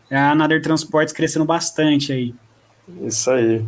[0.09, 2.35] é a Nader Transportes crescendo bastante aí.
[3.01, 3.63] Isso aí.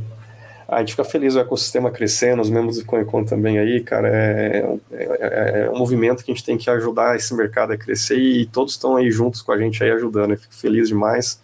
[0.67, 4.09] A gente fica feliz o ecossistema crescendo, os membros do Coincon também aí, cara.
[4.09, 8.17] É, é, é, um movimento que a gente tem que ajudar esse mercado a crescer
[8.17, 10.31] e todos estão aí juntos com a gente aí ajudando.
[10.31, 11.41] Eu fico feliz demais.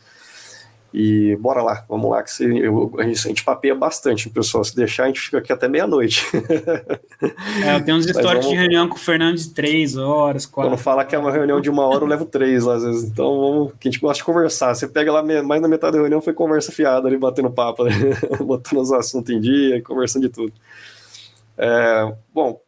[0.94, 4.64] E bora lá, vamos lá, que se, eu, a, gente, a gente papeia bastante, pessoal.
[4.64, 6.24] Se deixar, a gente fica aqui até meia-noite.
[7.66, 8.50] é, eu tenho uns históricos vamos...
[8.50, 10.70] de reunião com o Fernando de três horas, quatro.
[10.70, 13.06] Quando fala que é uma reunião de uma hora, eu levo três às vezes.
[13.06, 14.76] Então, vamos, que a gente gosta de conversar.
[14.76, 17.92] Você pega lá, mais na metade da reunião foi conversa fiada ali, batendo papo, né?
[18.46, 20.54] botando os assuntos em dia, conversando de tudo.
[21.58, 22.62] É, bom,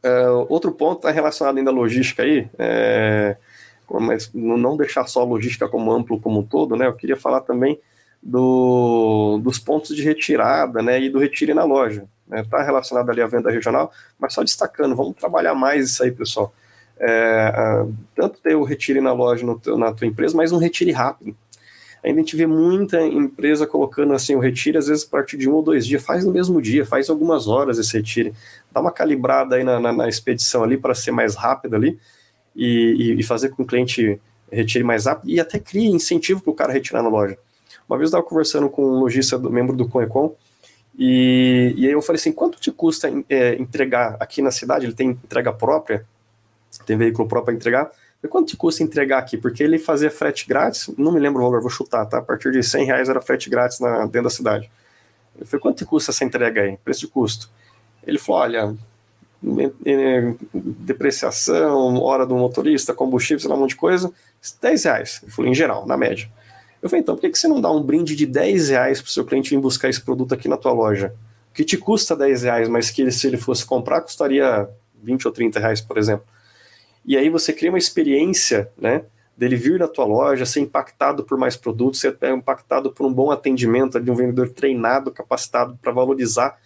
[0.00, 2.48] é, outro ponto está relacionado ainda à logística aí.
[2.56, 3.36] É,
[4.00, 6.86] mas não deixar só a logística como amplo como um todo, né?
[6.86, 7.78] Eu queria falar também
[8.22, 11.00] do, dos pontos de retirada, né?
[11.00, 12.06] E do retire na loja.
[12.32, 12.64] Está né?
[12.64, 16.54] relacionado ali à venda regional, mas só destacando, vamos trabalhar mais isso aí, pessoal.
[16.98, 21.36] É, tanto ter o retire na loja no, na tua empresa, mas um retire rápido.
[22.04, 25.48] Ainda a gente vê muita empresa colocando assim o retire, às vezes a partir de
[25.48, 28.34] um ou dois dias, faz no mesmo dia, faz algumas horas esse retire.
[28.72, 31.98] Dá uma calibrada aí na, na, na expedição ali para ser mais rápido ali
[32.54, 36.50] e, e, fazer com que o cliente retire mais rápido e até crie incentivo para
[36.50, 37.38] o cara retirar na loja.
[37.88, 40.34] Uma vez eu estava conversando com um lojista, membro do Conecon,
[40.98, 44.84] e, e aí eu falei assim, quanto te custa é, entregar aqui na cidade?
[44.84, 46.04] Ele tem entrega própria,
[46.84, 47.90] tem veículo próprio para entregar.
[48.22, 49.36] E quanto te custa entregar aqui?
[49.36, 52.18] Porque ele fazia frete grátis, não me lembro o valor, vou chutar, tá?
[52.18, 54.70] A partir de 100 reais era frete grátis na, dentro da cidade.
[55.38, 56.76] Eu falei, quanto te custa essa entrega aí?
[56.84, 57.50] Preço de custo.
[58.06, 58.76] Ele falou, olha,
[60.54, 64.12] depreciação, hora do motorista, combustível, sei lá, um monte de coisa,
[64.60, 65.20] 10 reais.
[65.22, 66.30] Ele falou, em geral, na média.
[66.80, 69.12] Eu falei, então, por que você não dá um brinde de 10 reais para o
[69.12, 71.14] seu cliente vir buscar esse produto aqui na tua loja?
[71.52, 74.68] Que te custa 10 reais, mas que se ele fosse comprar, custaria
[75.02, 76.24] 20 ou 30 reais, por exemplo.
[77.04, 79.02] E aí você cria uma experiência, né?
[79.36, 83.30] Dele vir na tua loja, ser impactado por mais produtos, ser impactado por um bom
[83.30, 86.61] atendimento de um vendedor treinado, capacitado para valorizar é,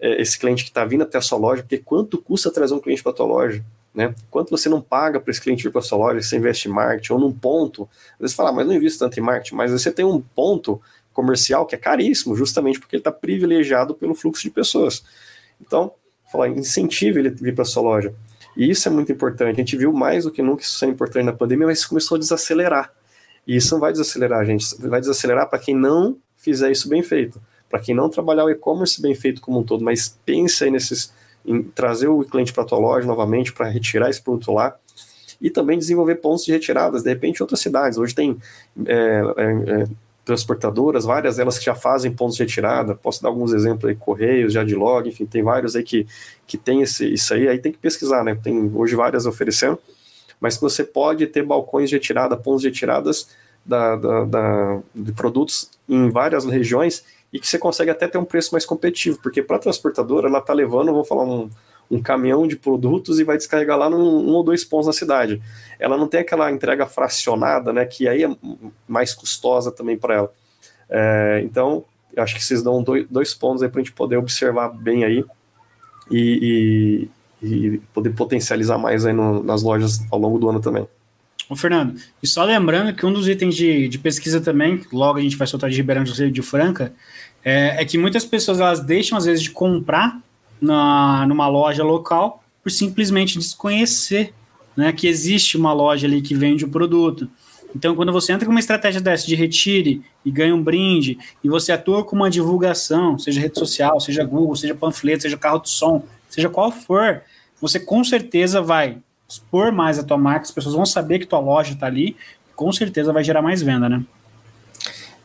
[0.00, 3.02] esse cliente que está vindo até a sua loja, porque quanto custa trazer um cliente
[3.02, 3.64] para a tua loja?
[3.94, 4.14] Né?
[4.30, 6.70] Quanto você não paga para esse cliente vir para a sua loja, você investe em
[6.70, 9.72] marketing ou num ponto, às vezes fala, ah, mas não invisto tanto em marketing, mas
[9.72, 10.80] você tem um ponto
[11.12, 15.02] comercial que é caríssimo, justamente porque ele está privilegiado pelo fluxo de pessoas.
[15.60, 15.90] Então,
[16.30, 18.14] falar, incentive ele vir para a sua loja.
[18.56, 19.54] E isso é muito importante.
[19.56, 22.16] A gente viu mais do que nunca isso é importante na pandemia, mas isso começou
[22.16, 22.92] a desacelerar.
[23.46, 24.76] E isso não vai desacelerar, gente.
[24.80, 29.00] Vai desacelerar para quem não fizer isso bem feito para quem não trabalhar o e-commerce
[29.00, 31.12] bem feito como um todo, mas pensa aí nesses,
[31.44, 34.76] em trazer o cliente para a tua loja novamente para retirar esse produto lá
[35.40, 37.98] e também desenvolver pontos de retiradas, de repente em outras cidades.
[37.98, 38.36] Hoje tem
[38.86, 39.88] é, é, é
[40.28, 42.94] transportadoras, várias delas que já fazem pontos de retirada.
[42.94, 46.06] Posso dar alguns exemplos aí, Correios, Jadlog, enfim, tem vários aí que,
[46.46, 48.34] que tem esse, isso aí, aí tem que pesquisar, né?
[48.34, 49.78] Tem hoje várias oferecendo,
[50.38, 53.28] mas que você pode ter balcões de retirada, pontos de retiradas
[53.64, 58.24] da, da, da, de produtos em várias regiões e que você consegue até ter um
[58.24, 61.50] preço mais competitivo, porque para a transportadora ela está levando, vou falar, um,
[61.90, 65.42] um caminhão de produtos e vai descarregar lá num um ou dois pontos na cidade.
[65.78, 68.36] Ela não tem aquela entrega fracionada, né, que aí é
[68.86, 70.32] mais custosa também para ela.
[70.88, 71.84] É, então,
[72.16, 75.24] acho que vocês dão dois, dois pontos aí para a gente poder observar bem aí
[76.10, 77.08] e,
[77.42, 80.88] e, e poder potencializar mais aí no, nas lojas ao longo do ano também.
[81.48, 85.22] Ô, Fernando, e só lembrando que um dos itens de, de pesquisa também, logo a
[85.22, 86.92] gente vai soltar de Ribeirão de Franca,
[87.42, 90.20] é, é, que muitas pessoas elas deixam às vezes de comprar
[90.60, 94.34] na, numa loja local por simplesmente desconhecer
[94.76, 97.28] né, que existe uma loja ali que vende o produto.
[97.74, 101.48] Então, quando você entra com uma estratégia dessa de retire e ganha um brinde, e
[101.48, 105.70] você atua com uma divulgação, seja rede social, seja Google, seja panfleto, seja carro de
[105.70, 107.22] som, seja qual for,
[107.60, 111.38] você com certeza vai expor mais a tua marca, as pessoas vão saber que tua
[111.38, 112.16] loja está ali,
[112.56, 114.02] com certeza vai gerar mais venda, né?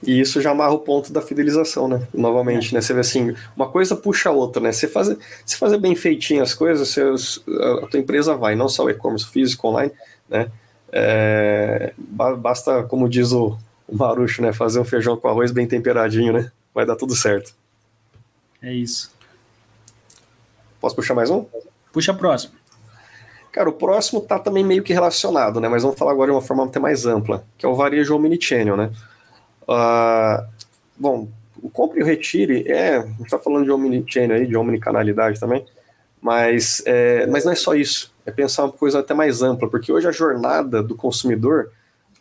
[0.05, 2.05] E isso já amarra o ponto da fidelização, né?
[2.13, 2.75] Novamente, é.
[2.75, 2.81] né?
[2.81, 4.73] Você vê assim, uma coisa puxa a outra, né?
[4.73, 7.01] Você fazer, você fazer bem feitinho as coisas, você,
[7.81, 9.93] a tua empresa vai, não só o e-commerce físico, online,
[10.27, 10.51] né?
[10.91, 14.51] É, basta, como diz o, o Marucho, né?
[14.51, 16.51] Fazer um feijão com arroz bem temperadinho, né?
[16.73, 17.55] Vai dar tudo certo.
[18.61, 19.09] É isso.
[20.81, 21.45] Posso puxar mais um?
[21.93, 22.62] Puxa a próxima.
[23.53, 25.69] Cara, o próximo tá também meio que relacionado, né?
[25.69, 28.75] Mas vamos falar agora de uma forma até mais ampla, que é o varejo omnichannel,
[28.75, 28.91] né?
[29.67, 30.43] Uh,
[30.97, 31.27] bom,
[31.61, 35.39] o compre e o retire é, a gente tá falando de omnichannel aí, de omnicanalidade
[35.39, 35.63] também,
[36.19, 39.91] mas, é, mas não é só isso, é pensar uma coisa até mais ampla, porque
[39.91, 41.71] hoje a jornada do consumidor,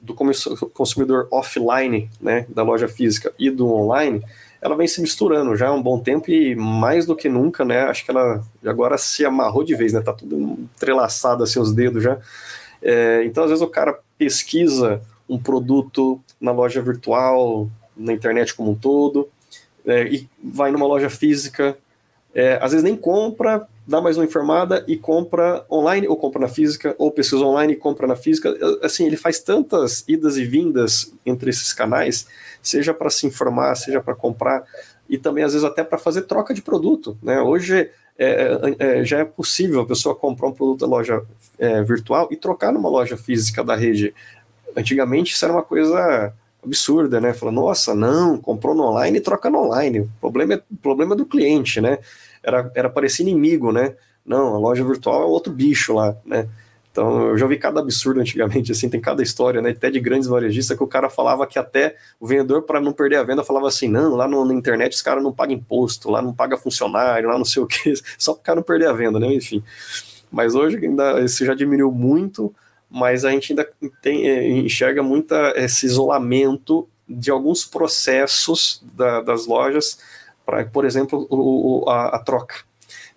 [0.02, 4.22] do consumidor offline, né, da loja física e do online,
[4.62, 7.83] ela vem se misturando já há um bom tempo e mais do que nunca, né?
[7.83, 10.01] Acho que ela agora se amarrou de vez, né?
[10.01, 10.37] Tá tudo
[10.77, 12.16] entrelaçado assim os dedos já.
[12.81, 18.70] É, então, às vezes o cara pesquisa um produto na loja virtual, na internet como
[18.70, 19.29] um todo,
[19.85, 21.77] é, e vai numa loja física,
[22.33, 26.48] é, às vezes nem compra, dá mais uma informada e compra online ou compra na
[26.48, 28.54] física, ou pesquisa online e compra na física.
[28.82, 32.26] Assim, ele faz tantas idas e vindas entre esses canais,
[32.62, 34.64] seja para se informar, seja para comprar,
[35.08, 37.18] e também às vezes até para fazer troca de produto.
[37.22, 37.40] Né?
[37.40, 38.26] Hoje é,
[38.78, 41.22] é, é, já é possível a pessoa comprar um produto da loja
[41.58, 44.14] é, virtual e trocar numa loja física da rede.
[44.76, 46.32] Antigamente isso era uma coisa
[46.64, 47.34] absurda, né?
[47.34, 50.00] Fala, nossa, não, comprou no online e troca no online.
[50.00, 51.98] O problema é, o problema é do cliente, né?
[52.42, 53.94] Era, era parecer inimigo, né?
[54.24, 56.48] Não, a loja virtual é outro bicho lá, né?
[56.92, 59.70] Então, eu já vi cada absurdo antigamente, assim, tem cada história, né?
[59.70, 63.16] Até de grandes varejistas que o cara falava que até o vendedor, para não perder
[63.16, 66.20] a venda, falava assim: não, lá no, na internet os caras não pagam imposto, lá
[66.20, 68.92] não paga funcionário, lá não sei o que, só para o cara não perder a
[68.92, 69.33] venda, né?
[69.33, 69.64] Enfim.
[70.31, 72.55] Mas hoje ainda isso já diminuiu muito,
[72.90, 73.66] mas a gente ainda
[74.02, 79.98] tem, é, enxerga muito esse isolamento de alguns processos da, das lojas,
[80.44, 82.57] para, por exemplo, o, a, a troca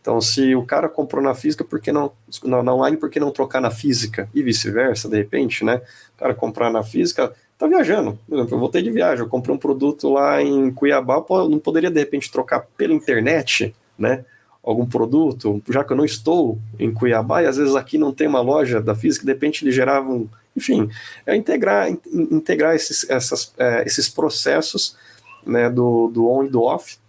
[0.05, 2.11] então, se o cara comprou na física, por que não
[2.43, 4.29] na, online, por que não trocar na física?
[4.35, 5.81] E vice-versa, de repente, né?
[6.15, 8.15] O cara comprar na física, tá viajando.
[8.29, 11.89] Por exemplo, eu voltei de viagem, eu comprei um produto lá em Cuiabá, não poderia
[11.89, 14.23] de repente trocar pela internet, né?
[14.63, 18.27] Algum produto, já que eu não estou em Cuiabá e às vezes aqui não tem
[18.27, 20.87] uma loja da física, de repente eles geravam, enfim,
[21.25, 24.95] é integrar, integrar esses, essas, é, esses processos
[25.43, 26.99] né, do, do on e do off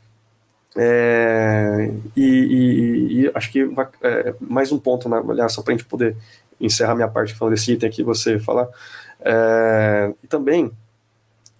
[0.76, 5.74] é, e, e, e, acho que vai, é, mais um ponto, né, aliás, só para
[5.74, 6.16] a gente poder
[6.60, 8.68] encerrar minha parte falando desse item aqui, você falar.
[9.20, 10.70] É, e também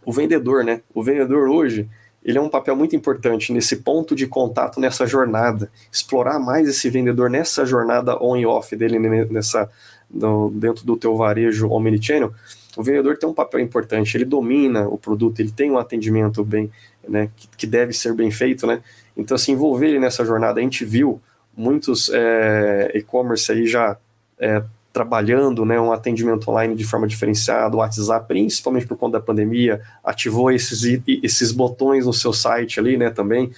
[0.05, 0.83] o vendedor, né?
[0.95, 1.89] O vendedor hoje
[2.27, 6.91] ele é um papel muito importante nesse ponto de contato nessa jornada, explorar mais esse
[6.91, 9.71] vendedor nessa jornada on e off dele nessa
[10.11, 12.33] no, dentro do teu varejo omnichannel.
[12.77, 16.71] O vendedor tem um papel importante, ele domina o produto, ele tem um atendimento bem,
[17.09, 18.83] né, que, que deve ser bem feito, né?
[19.17, 21.21] Então, assim, envolver nessa jornada, a gente viu
[21.57, 23.97] muitos é, e-commerce aí já
[24.39, 29.25] é, trabalhando né, um atendimento online de forma diferenciada, o WhatsApp, principalmente por conta da
[29.25, 33.51] pandemia, ativou esses, esses botões no seu site ali né, também.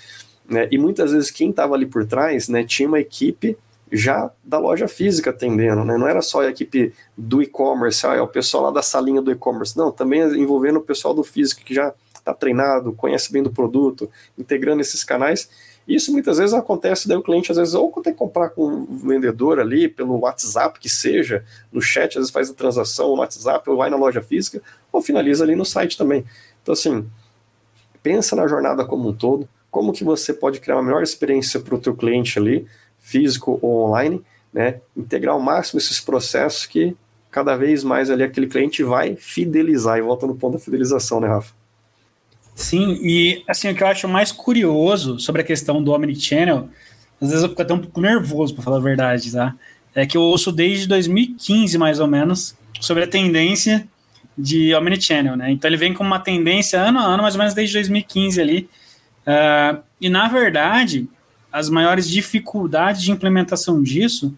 [0.49, 3.57] Né, e muitas vezes quem estava ali por trás né, tinha uma equipe
[3.91, 5.97] já da loja física atendendo, né?
[5.97, 9.33] Não era só a equipe do e-commerce, ah, é o pessoal lá da salinha do
[9.33, 11.95] e-commerce, não, também envolvendo o pessoal do físico que já
[12.29, 15.49] está treinado, conhece bem do produto, integrando esses canais.
[15.87, 18.87] Isso muitas vezes acontece, daí o cliente às vezes ou tem que comprar com o
[18.87, 23.69] vendedor ali, pelo WhatsApp que seja, no chat, às vezes faz a transação no WhatsApp,
[23.71, 24.61] ou vai na loja física,
[24.93, 26.27] ou finaliza ali no site também.
[26.63, 27.09] Então, assim,
[28.03, 31.75] pensa na jornada como um todo, como que você pode criar uma melhor experiência para
[31.75, 32.67] o teu cliente ali,
[32.99, 34.81] físico ou online, né?
[34.95, 36.95] Integrar ao máximo esses processos que
[37.31, 41.29] cada vez mais ali aquele cliente vai fidelizar, e volta no ponto da fidelização, né,
[41.29, 41.58] Rafa?
[42.59, 46.69] Sim, e assim, o que eu acho mais curioso sobre a questão do Omnichannel,
[47.23, 49.55] às vezes eu fico até um pouco nervoso, para falar a verdade, tá?
[49.95, 53.87] É que eu ouço desde 2015, mais ou menos, sobre a tendência
[54.37, 55.53] de Omnichannel, né?
[55.53, 58.69] Então ele vem com uma tendência ano a ano, mais ou menos desde 2015 ali.
[59.25, 61.09] Uh, e na verdade,
[61.53, 64.37] as maiores dificuldades de implementação disso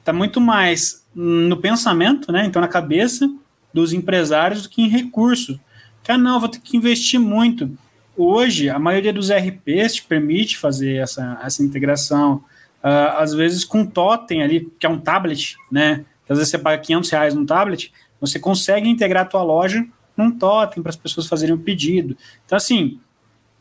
[0.00, 2.46] está muito mais no pensamento, né?
[2.46, 3.30] Então na cabeça
[3.72, 5.58] dos empresários do que em recurso.
[6.04, 7.70] Cara, não, vou ter que investir muito.
[8.16, 12.36] Hoje, a maioria dos RPs te permite fazer essa, essa integração,
[12.82, 16.04] uh, às vezes com totem ali, que é um tablet, né?
[16.28, 19.84] Às vezes você paga 500 reais num tablet, você consegue integrar a tua loja
[20.16, 22.16] num totem para as pessoas fazerem o um pedido.
[22.44, 23.00] Então, assim,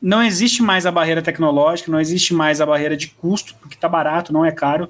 [0.01, 3.89] não existe mais a barreira tecnológica, não existe mais a barreira de custo, porque está
[3.89, 4.89] barato, não é caro.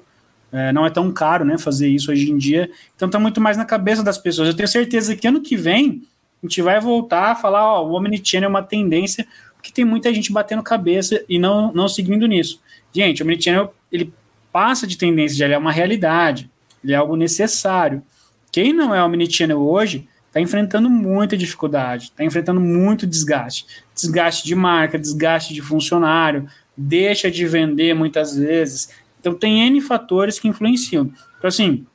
[0.52, 2.68] É, não é tão caro né, fazer isso hoje em dia.
[2.96, 4.48] Então está muito mais na cabeça das pessoas.
[4.48, 6.02] Eu tenho certeza que ano que vem
[6.42, 10.12] a gente vai voltar a falar, ó, o Omnichannel é uma tendência, porque tem muita
[10.12, 12.60] gente batendo cabeça e não, não seguindo nisso.
[12.92, 14.12] Gente, o Omnichannel, ele
[14.50, 16.50] passa de tendência, ele é uma realidade,
[16.82, 18.02] ele é algo necessário.
[18.50, 23.66] Quem não é Omnichannel hoje está enfrentando muita dificuldade, está enfrentando muito desgaste.
[23.94, 28.88] Desgaste de marca, desgaste de funcionário, deixa de vender muitas vezes.
[29.20, 31.12] Então tem N fatores que influenciam.
[31.38, 31.86] Então assim,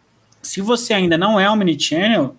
[0.41, 2.35] se você ainda não é Omnichannel,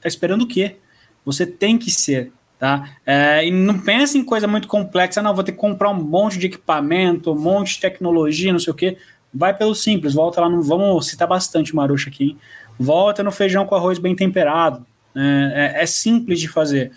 [0.00, 0.76] tá esperando o quê?
[1.24, 2.90] Você tem que ser, tá?
[3.06, 6.38] É, e não pense em coisa muito complexa, não, vou ter que comprar um monte
[6.38, 8.96] de equipamento, um monte de tecnologia, não sei o quê.
[9.32, 12.38] Vai pelo simples, volta lá, no, vamos citar bastante Maruxa aqui, hein?
[12.78, 14.84] volta no feijão com arroz bem temperado.
[15.14, 16.90] É, é, é, simples de fazer.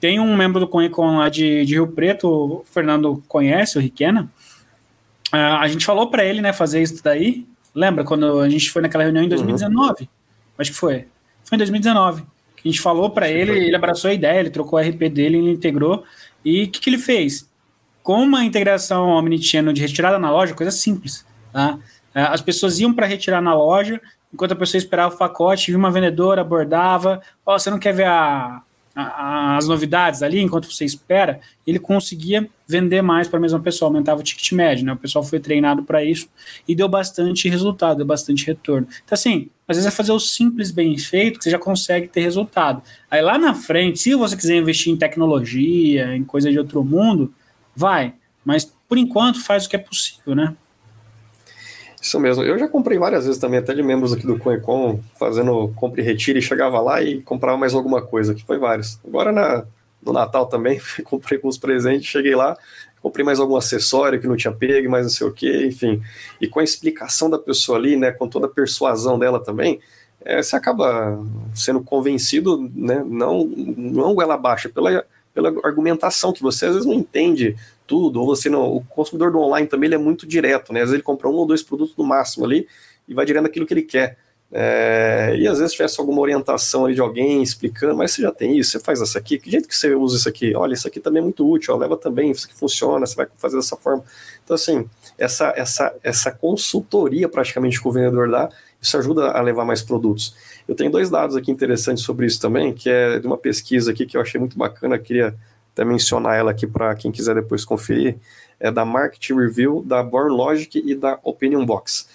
[0.00, 4.30] Tem um membro do Conecon lá de, de Rio Preto, o Fernando conhece, o Riquena.
[5.32, 7.46] Uh, a gente falou para ele, né, fazer isso daí.
[7.74, 10.02] Lembra quando a gente foi naquela reunião em 2019?
[10.02, 10.08] Uhum.
[10.56, 11.06] Acho que foi.
[11.44, 12.24] Foi em 2019
[12.64, 15.50] a gente falou para ele, ele abraçou a ideia, ele trocou o RP dele, ele
[15.50, 16.04] integrou.
[16.44, 17.48] E o que, que ele fez?
[18.02, 21.78] Com uma integração omnichannel de retirada na loja, coisa simples, tá?
[22.14, 24.00] É, as pessoas iam para retirar na loja,
[24.32, 27.92] enquanto a pessoa esperava o pacote, viu uma vendedora, abordava, ó, oh, você não quer
[27.92, 28.62] ver a,
[29.00, 34.20] as novidades ali enquanto você espera, ele conseguia vender mais para a mesma pessoa, aumentava
[34.20, 34.92] o ticket médio, né?
[34.92, 36.28] O pessoal foi treinado para isso
[36.66, 38.88] e deu bastante resultado, deu bastante retorno.
[39.04, 42.22] Então, assim, às vezes é fazer o simples bem feito que você já consegue ter
[42.22, 42.82] resultado.
[43.08, 47.32] Aí lá na frente, se você quiser investir em tecnologia, em coisa de outro mundo,
[47.76, 48.14] vai.
[48.44, 50.56] Mas por enquanto faz o que é possível, né?
[52.00, 52.42] Isso mesmo.
[52.42, 56.04] Eu já comprei várias vezes também, até de membros aqui do CoinCon, fazendo compra e
[56.04, 59.00] retira, e chegava lá e comprava mais alguma coisa, que foi vários.
[59.04, 59.64] Agora na,
[60.02, 62.56] no Natal também, comprei com os presentes, cheguei lá,
[63.02, 66.00] comprei mais algum acessório que não tinha pego, mais não sei o que, enfim.
[66.40, 69.80] E com a explicação da pessoa ali, né, com toda a persuasão dela também,
[70.24, 71.18] é, você acaba
[71.54, 76.94] sendo convencido, né, não, não ela baixa, pela, pela argumentação, que você às vezes não
[76.94, 77.56] entende
[77.88, 78.70] tudo, ou você não.
[78.70, 80.80] O consumidor do online também ele é muito direto, né?
[80.80, 82.68] Às vezes ele compra um ou dois produtos no máximo ali
[83.08, 84.18] e vai direto naquilo que ele quer.
[84.50, 88.56] É, e às vezes tivesse alguma orientação ali de alguém explicando, mas você já tem
[88.58, 90.54] isso, você faz isso aqui, que jeito que você usa isso aqui?
[90.56, 93.26] Olha, isso aqui também é muito útil, ó, leva também, isso aqui funciona, você vai
[93.36, 94.02] fazer dessa forma.
[94.42, 98.48] Então, assim, essa, essa, essa consultoria praticamente que o vendedor dá,
[98.80, 100.34] isso ajuda a levar mais produtos.
[100.66, 104.06] Eu tenho dois dados aqui interessantes sobre isso também, que é de uma pesquisa aqui
[104.06, 105.34] que eu achei muito bacana, queria
[105.78, 108.16] até mencionar ela aqui para quem quiser depois conferir,
[108.58, 112.08] é da Market Review, da Born Logic e da Opinion Box.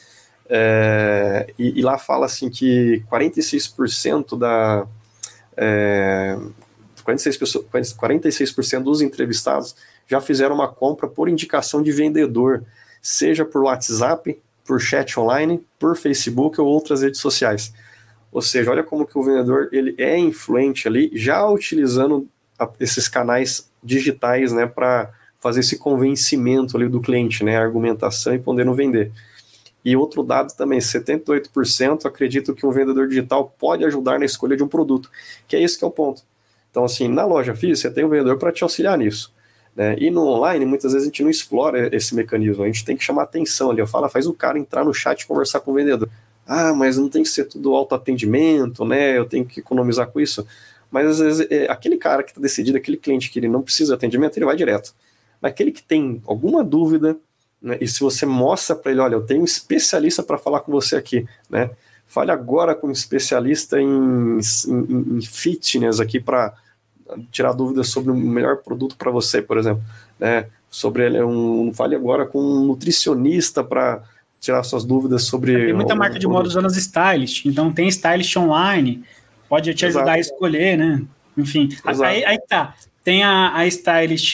[0.50, 4.86] É, e, e, lá fala assim que 46% da
[5.56, 6.38] é,
[7.06, 9.74] 46%, 46% dos entrevistados
[10.06, 12.66] já fizeram uma compra por indicação de vendedor,
[13.02, 17.74] seja por WhatsApp, por chat online, por Facebook ou outras redes sociais.
[18.30, 22.28] Ou seja, olha como que o vendedor ele é influente ali, já utilizando
[22.80, 28.74] esses canais digitais, né, para fazer esse convencimento ali do cliente, né, argumentação e podendo
[28.74, 29.12] vender.
[29.84, 34.64] E outro dado também, 78% acreditam que um vendedor digital pode ajudar na escolha de
[34.64, 35.12] um produto,
[35.48, 36.24] que é esse que é o ponto.
[36.72, 39.34] Então, assim, na loja física, você tem um vendedor para te auxiliar nisso.
[39.76, 39.96] Né?
[40.00, 43.04] E no online, muitas vezes a gente não explora esse mecanismo, a gente tem que
[43.04, 43.80] chamar atenção ali.
[43.80, 46.10] Eu falo, faz o cara entrar no chat e conversar com o vendedor.
[46.46, 49.18] Ah, mas não tem que ser tudo autoatendimento, né?
[49.18, 50.46] Eu tenho que economizar com isso.
[50.94, 53.94] Mas às vezes é, aquele cara que está decidido, aquele cliente que ele não precisa
[53.94, 54.94] de atendimento, ele vai direto.
[55.42, 57.18] Aquele que tem alguma dúvida,
[57.60, 60.72] né, e se você mostra para ele, olha, eu tenho um especialista para falar com
[60.72, 61.72] você aqui, né?
[62.06, 66.54] Fale agora com um especialista em, em, em fitness aqui para
[67.32, 69.84] tirar dúvidas sobre o melhor produto para você, por exemplo,
[70.20, 70.46] né?
[70.70, 74.04] Sobre ele, um, fale agora com um nutricionista para
[74.40, 75.66] tirar suas dúvidas sobre.
[75.66, 79.04] Tem muita marca de moda usando as stylist, então tem stylist online
[79.54, 80.00] pode te Exato.
[80.00, 81.04] ajudar a escolher, né?
[81.38, 82.74] Enfim, aí, aí tá.
[83.04, 84.34] Tem a, a stylist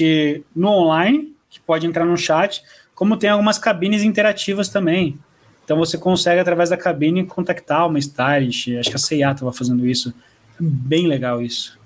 [0.55, 2.63] no online, que pode entrar no chat,
[2.95, 5.19] como tem algumas cabines interativas também.
[5.65, 8.69] Então você consegue, através da cabine, contactar uma stylist.
[8.79, 10.13] Acho que a CIA estava fazendo isso.
[10.57, 11.77] Bem legal isso.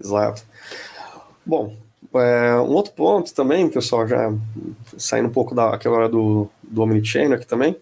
[0.00, 0.44] Exato.
[1.44, 1.76] Bom,
[2.14, 4.32] é, um outro ponto também, pessoal, já
[4.96, 7.76] saindo um pouco da, aqui agora do, do Omnichannel aqui também,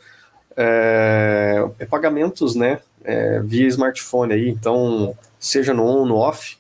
[0.57, 2.81] é, é pagamentos, né?
[3.05, 6.57] É, via smartphone aí, então seja no on no off,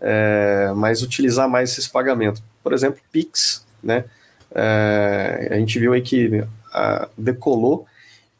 [0.00, 2.42] é, mas utilizar mais esses pagamentos.
[2.62, 4.04] Por exemplo, Pix, né?
[4.54, 7.86] É, a gente viu aí que a, decolou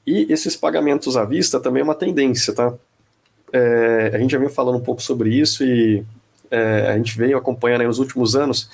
[0.07, 2.75] e esses pagamentos à vista também é uma tendência, tá?
[3.53, 6.05] É, a gente já vem falando um pouco sobre isso e
[6.51, 8.69] é, a gente veio acompanhando nos últimos anos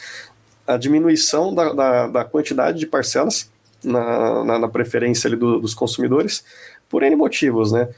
[0.66, 3.50] a diminuição da, da, da quantidade de parcelas
[3.82, 6.44] na, na, na preferência do, dos consumidores
[6.88, 7.88] por N motivos, né?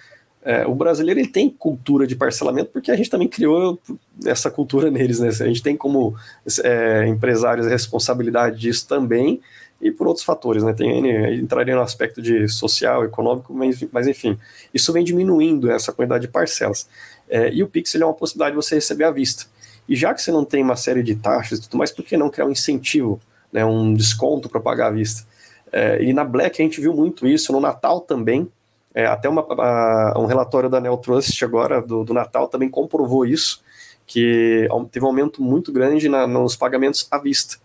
[0.42, 3.78] É, o brasileiro ele tem cultura de parcelamento porque a gente também criou
[4.24, 5.28] essa cultura neles, né?
[5.28, 6.14] A gente tem como
[6.64, 9.40] é, empresários a responsabilidade disso também
[9.80, 10.72] e por outros fatores, né?
[10.72, 14.38] Tem, entraria no aspecto de social, econômico, mas, mas enfim,
[14.72, 16.88] isso vem diminuindo essa quantidade de parcelas.
[17.28, 19.44] É, e o Pix é uma possibilidade de você receber à vista.
[19.88, 22.16] E já que você não tem uma série de taxas e tudo mais, por que
[22.16, 23.20] não criar um incentivo,
[23.52, 25.26] né, um desconto para pagar à vista?
[25.72, 28.50] É, e na Black a gente viu muito isso, no Natal também,
[28.94, 33.62] é, até uma, a, um relatório da Neotrust agora, do, do, Natal, também comprovou isso,
[34.06, 37.56] que teve um aumento muito grande na, nos pagamentos à vista.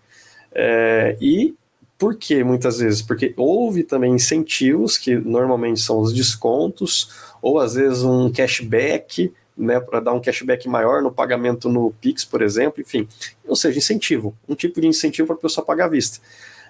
[0.54, 1.56] É, e
[1.98, 3.02] por que muitas vezes?
[3.02, 7.10] Porque houve também incentivos, que normalmente são os descontos,
[7.42, 12.26] ou às vezes um cashback, né, para dar um cashback maior no pagamento no Pix,
[12.26, 13.08] por exemplo, enfim.
[13.48, 16.20] Ou seja, incentivo, um tipo de incentivo para a pessoa pagar à vista.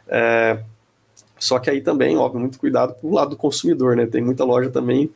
[0.07, 0.59] É,
[1.45, 4.07] só que aí também, óbvio, muito cuidado pro lado do consumidor, né?
[4.07, 5.11] Tem muita loja também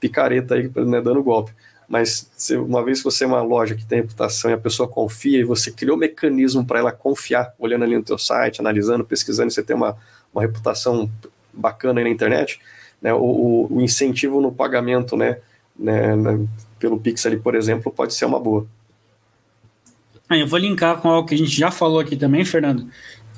[0.00, 1.52] picareta aí, né, dando golpe.
[1.86, 4.88] Mas se, uma vez que você é uma loja que tem reputação e a pessoa
[4.88, 9.04] confia e você criou um mecanismo para ela confiar, olhando ali no teu site, analisando,
[9.04, 9.94] pesquisando, você tem uma,
[10.32, 11.10] uma reputação
[11.52, 12.58] bacana aí na internet,
[13.02, 15.36] né, o, o incentivo no pagamento, né,
[15.78, 16.46] né, né,
[16.78, 18.66] pelo Pix ali, por exemplo, pode ser uma boa.
[20.30, 22.88] Eu vou linkar com algo que a gente já falou aqui também, Fernando,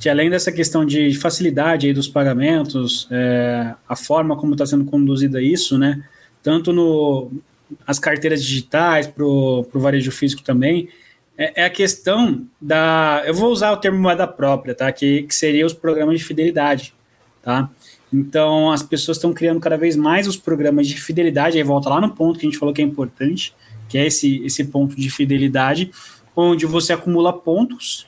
[0.00, 4.84] que além dessa questão de facilidade aí dos pagamentos, é, a forma como está sendo
[4.84, 6.02] conduzida isso, né,
[6.42, 7.30] tanto no
[7.86, 10.88] as carteiras digitais para o varejo físico também,
[11.38, 13.22] é, é, a questão da.
[13.26, 14.90] Eu vou usar o termo moeda própria, tá?
[14.90, 16.94] Que, que seria os programas de fidelidade,
[17.42, 17.68] tá?
[18.12, 22.00] Então, as pessoas estão criando cada vez mais os programas de fidelidade, aí volta lá
[22.00, 23.52] no ponto que a gente falou que é importante,
[23.88, 25.90] que é esse, esse ponto de fidelidade,
[26.34, 28.06] onde você acumula pontos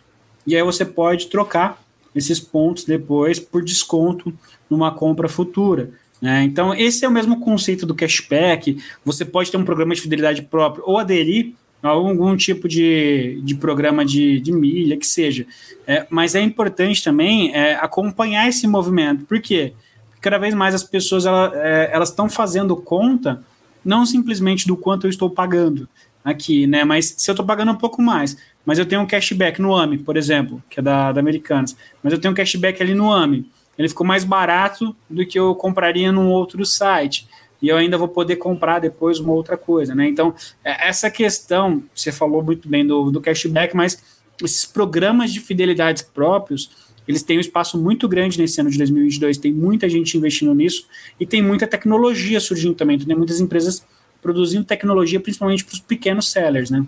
[0.48, 1.80] e aí você pode trocar
[2.14, 4.32] esses pontos depois por desconto
[4.68, 5.90] numa compra futura.
[6.20, 6.42] Né?
[6.42, 8.82] Então, esse é o mesmo conceito do cashback.
[9.04, 13.54] Você pode ter um programa de fidelidade próprio ou aderir a algum tipo de, de
[13.54, 15.46] programa de, de milha, que seja.
[15.86, 19.24] É, mas é importante também é, acompanhar esse movimento.
[19.26, 19.74] Por quê?
[20.10, 23.42] Porque cada vez mais as pessoas ela, é, elas estão fazendo conta
[23.84, 25.88] não simplesmente do quanto eu estou pagando
[26.24, 26.84] aqui, né?
[26.84, 28.36] Mas se eu estou pagando um pouco mais,
[28.68, 32.12] mas eu tenho um cashback no AMI, por exemplo, que é da, da Americanas, mas
[32.12, 33.44] eu tenho um cashback ali no AMI
[33.78, 37.28] ele ficou mais barato do que eu compraria num outro site.
[37.62, 40.08] E eu ainda vou poder comprar depois uma outra coisa, né?
[40.08, 44.02] Então, é, essa questão, você falou muito bem do, do cashback, mas
[44.42, 46.70] esses programas de fidelidades próprios,
[47.06, 50.86] eles têm um espaço muito grande nesse ano de 2022, tem muita gente investindo nisso
[51.18, 53.84] e tem muita tecnologia surgindo também, tem muitas empresas
[54.20, 56.84] produzindo tecnologia, principalmente para os pequenos sellers, né?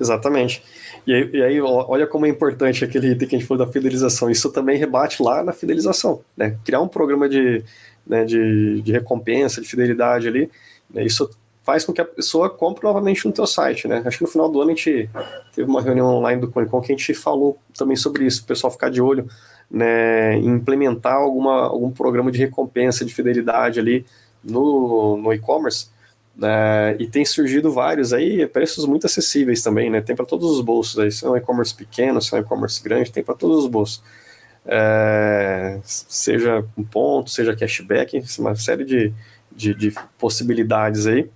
[0.00, 0.62] Exatamente.
[1.06, 3.72] E aí, e aí, olha como é importante aquele item que a gente falou da
[3.72, 4.30] fidelização.
[4.30, 6.20] Isso também rebate lá na fidelização.
[6.36, 6.56] Né?
[6.64, 7.62] Criar um programa de,
[8.06, 10.50] né, de, de recompensa, de fidelidade ali,
[10.92, 11.04] né?
[11.04, 11.30] isso
[11.62, 14.02] faz com que a pessoa compre novamente no teu site, né?
[14.04, 15.08] Acho que no final do ano a gente
[15.54, 18.70] teve uma reunião online do Conicom que a gente falou também sobre isso, o pessoal
[18.72, 19.28] ficar de olho
[19.70, 24.04] né, em implementar alguma, algum programa de recompensa, de fidelidade ali
[24.42, 25.88] no, no e-commerce,
[26.42, 30.00] é, e tem surgido vários aí, preços muito acessíveis também, né?
[30.00, 32.82] Tem para todos os bolsos aí, se é um e-commerce pequeno, se é um e-commerce
[32.82, 34.02] grande, tem para todos os bolsos.
[35.82, 39.12] Seja com ponto, seja cashback, uma série de,
[39.54, 41.28] de, de possibilidades aí.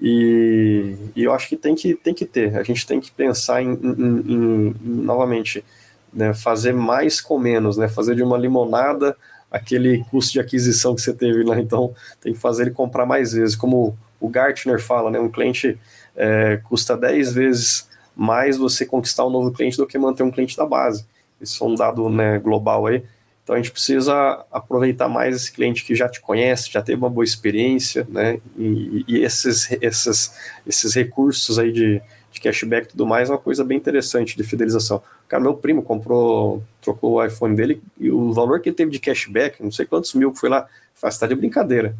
[0.00, 2.56] E, e, eu acho que tem que, tem que ter.
[2.56, 5.64] A gente tem que pensar em, em, em, em novamente,
[6.12, 7.88] né, fazer mais com menos, né?
[7.88, 9.16] Fazer de uma limonada
[9.50, 13.32] aquele custo de aquisição que você teve lá, então tem que fazer ele comprar mais
[13.32, 15.18] vezes, como o Gartner fala, né?
[15.18, 15.78] Um cliente
[16.16, 20.56] é, custa 10 vezes mais você conquistar um novo cliente do que manter um cliente
[20.56, 21.04] da base.
[21.40, 23.02] Isso é um dado né, global aí.
[23.42, 27.10] Então a gente precisa aproveitar mais esse cliente que já te conhece, já teve uma
[27.10, 28.40] boa experiência, né?
[28.56, 30.32] E, e esses, esses,
[30.66, 32.00] esses recursos aí de,
[32.32, 35.02] de cashback e tudo mais é uma coisa bem interessante de fidelização.
[35.28, 38.98] Cara, meu primo comprou, trocou o iPhone dele e o valor que ele teve de
[38.98, 41.94] cashback, não sei quantos mil que foi lá, faz tá de brincadeira.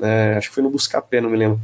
[0.00, 1.60] É, acho que foi no Buscapé, não me lembro.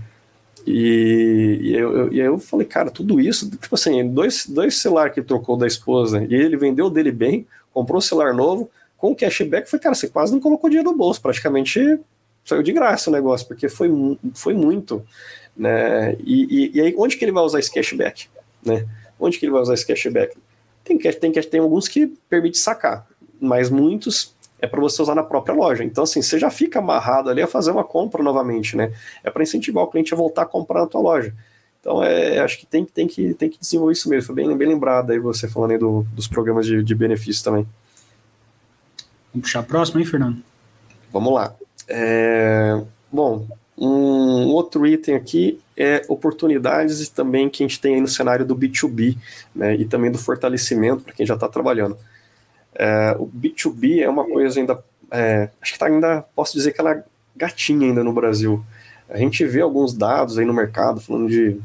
[0.67, 5.27] E, e, eu, e eu falei, cara, tudo isso, tipo assim, dois, dois que ele
[5.27, 9.71] trocou da esposa, e ele vendeu dele bem, comprou um celular novo, com o cashback,
[9.71, 12.01] foi, cara, você quase não colocou dinheiro no bolso, praticamente
[12.45, 13.89] saiu de graça o negócio, porque foi,
[14.35, 15.05] foi muito,
[15.57, 18.29] né, e, e, e aí onde que ele vai usar esse cashback,
[18.65, 18.85] né,
[19.21, 20.37] onde que ele vai usar esse cashback?
[20.83, 23.07] Tem, tem, tem alguns que permite sacar,
[23.41, 25.85] mas muitos é para você usar na própria loja.
[25.85, 28.93] Então, assim, você já fica amarrado ali a fazer uma compra novamente, né?
[29.23, 31.35] É para incentivar o cliente a voltar a comprar na tua loja.
[31.81, 34.27] Então, é, acho que tem, tem, que tem que desenvolver isso mesmo.
[34.27, 37.67] Foi bem, bem lembrado aí você falando aí do, dos programas de, de benefício também.
[39.33, 40.43] Vamos puxar a próxima, hein, Fernando?
[41.13, 41.55] Vamos lá.
[41.87, 42.83] É,
[43.13, 43.47] bom,
[43.79, 48.57] um outro item aqui é oportunidades também que a gente tem aí no cenário do
[48.57, 49.17] B2B,
[49.55, 51.97] né, e também do fortalecimento para quem já está trabalhando.
[52.79, 56.81] É, o B2B é uma coisa ainda, é, acho que tá ainda, posso dizer que
[56.81, 57.05] ela é
[57.35, 58.65] gatinha ainda no Brasil.
[59.09, 61.59] A gente vê alguns dados aí no mercado falando de,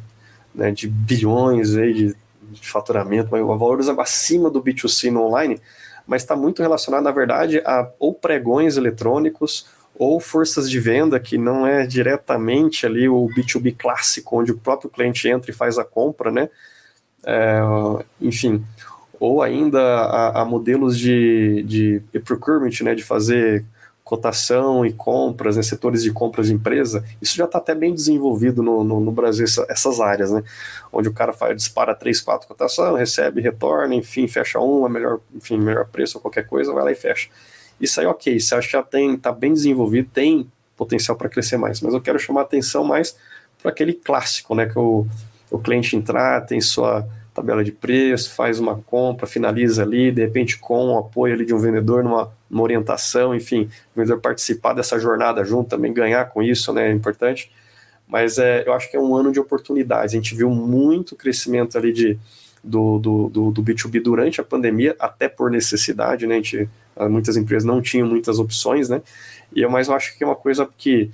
[0.53, 2.15] né, de bilhões aí de,
[2.51, 5.59] de faturamento, valores acima do B2C no online,
[6.07, 11.37] mas está muito relacionado, na verdade, a ou pregões eletrônicos ou forças de venda, que
[11.37, 15.83] não é diretamente ali o B2B clássico, onde o próprio cliente entra e faz a
[15.83, 16.49] compra, né?
[17.23, 17.61] É,
[18.19, 18.63] enfim,
[19.21, 23.63] ou ainda a, a modelos de, de, de, procurement, né, de fazer
[24.03, 28.63] cotação e compras né, setores de compras de empresa, isso já está até bem desenvolvido
[28.63, 30.43] no, no, no Brasil, essa, essas áreas, né,
[30.91, 35.59] onde o cara faz, dispara três, quatro cotações, recebe, retorna, enfim, fecha uma, melhor, enfim,
[35.59, 37.29] melhor preço ou qualquer coisa, vai lá e fecha.
[37.79, 41.57] Isso aí, ok, você acha que já tem, está bem desenvolvido, tem potencial para crescer
[41.57, 43.15] mais, mas eu quero chamar atenção mais
[43.61, 45.05] para aquele clássico, né, que o,
[45.51, 50.57] o cliente entrar, tem sua tabela de preço, faz uma compra, finaliza ali, de repente
[50.57, 54.99] com o apoio ali de um vendedor numa, numa orientação, enfim, o vendedor participar dessa
[54.99, 57.51] jornada junto, também ganhar com isso, né, é importante.
[58.07, 60.13] Mas é, eu acho que é um ano de oportunidades.
[60.13, 62.19] A gente viu muito crescimento ali de,
[62.61, 66.35] do, do, do, do B2B durante a pandemia, até por necessidade, né?
[66.35, 66.69] A gente,
[67.09, 69.01] muitas empresas não tinham muitas opções, né?
[69.55, 71.09] E eu, mas eu acho que é uma coisa que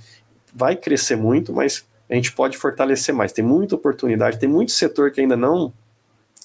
[0.52, 3.32] vai crescer muito, mas a gente pode fortalecer mais.
[3.32, 5.72] Tem muita oportunidade, tem muito setor que ainda não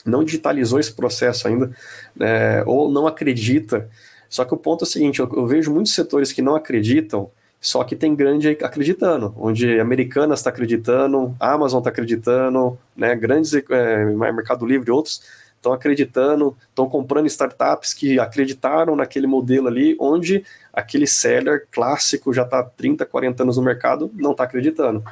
[0.05, 1.71] não digitalizou esse processo ainda,
[2.15, 3.89] né, ou não acredita.
[4.29, 7.31] Só que o ponto é o seguinte: eu, eu vejo muitos setores que não acreditam,
[7.61, 14.05] só que tem grande acreditando, onde Americanas está acreditando, Amazon está acreditando, né, grandes é,
[14.05, 15.23] Mercado Livre e outros
[15.63, 22.43] estão acreditando, estão comprando startups que acreditaram naquele modelo ali, onde aquele seller clássico já
[22.43, 25.05] está 30, 40 anos no mercado, não está acreditando.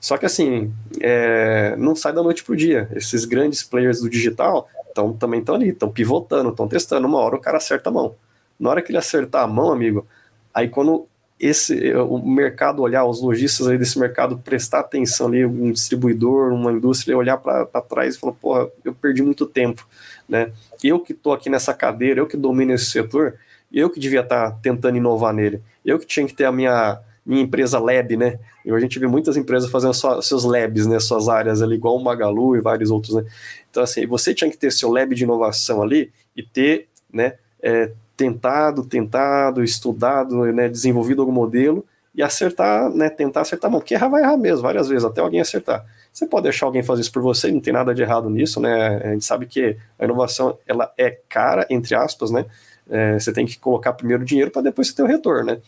[0.00, 2.88] Só que assim, é, não sai da noite para o dia.
[2.94, 7.06] Esses grandes players do digital tão, também estão ali, estão pivotando, estão testando.
[7.06, 8.14] Uma hora o cara acerta a mão.
[8.58, 10.06] Na hora que ele acertar a mão, amigo,
[10.54, 11.06] aí quando
[11.38, 16.72] esse o mercado olhar, os lojistas aí desse mercado prestar atenção ali, um distribuidor, uma
[16.72, 19.86] indústria, olhar para trás e falar, porra, eu perdi muito tempo,
[20.26, 20.50] né?
[20.82, 23.34] Eu que estou aqui nessa cadeira, eu que domino esse setor,
[23.70, 26.98] eu que devia estar tá tentando inovar nele, eu que tinha que ter a minha,
[27.26, 28.38] minha empresa lab, né?
[28.64, 31.00] E a gente vê muitas empresas fazendo só, seus labs, né?
[31.00, 33.24] Suas áreas ali, igual o Magalu e vários outros, né?
[33.68, 37.34] Então, assim, você tinha que ter seu lab de inovação ali e ter, né?
[37.60, 43.92] É, tentado, tentado, estudado, né, desenvolvido algum modelo e acertar, né, tentar acertar, bom, porque
[43.92, 45.84] errar vai errar mesmo, várias vezes, até alguém acertar.
[46.10, 49.02] Você pode deixar alguém fazer isso por você, não tem nada de errado nisso, né,
[49.04, 52.46] a gente sabe que a inovação, ela é cara, entre aspas, né,
[52.88, 55.58] é, você tem que colocar primeiro dinheiro para depois você ter o retorno, né,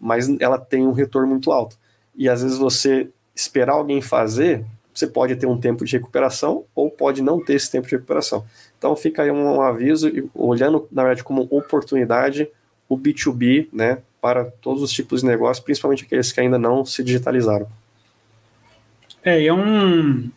[0.00, 1.76] mas ela tem um retorno muito alto.
[2.14, 6.90] E às vezes você esperar alguém fazer, você pode ter um tempo de recuperação ou
[6.90, 8.44] pode não ter esse tempo de recuperação.
[8.78, 12.48] Então fica aí um, um aviso, olhando na verdade como oportunidade
[12.88, 17.02] o B2B, né, para todos os tipos de negócios, principalmente aqueles que ainda não se
[17.02, 17.66] digitalizaram.
[19.24, 20.30] É, e é um,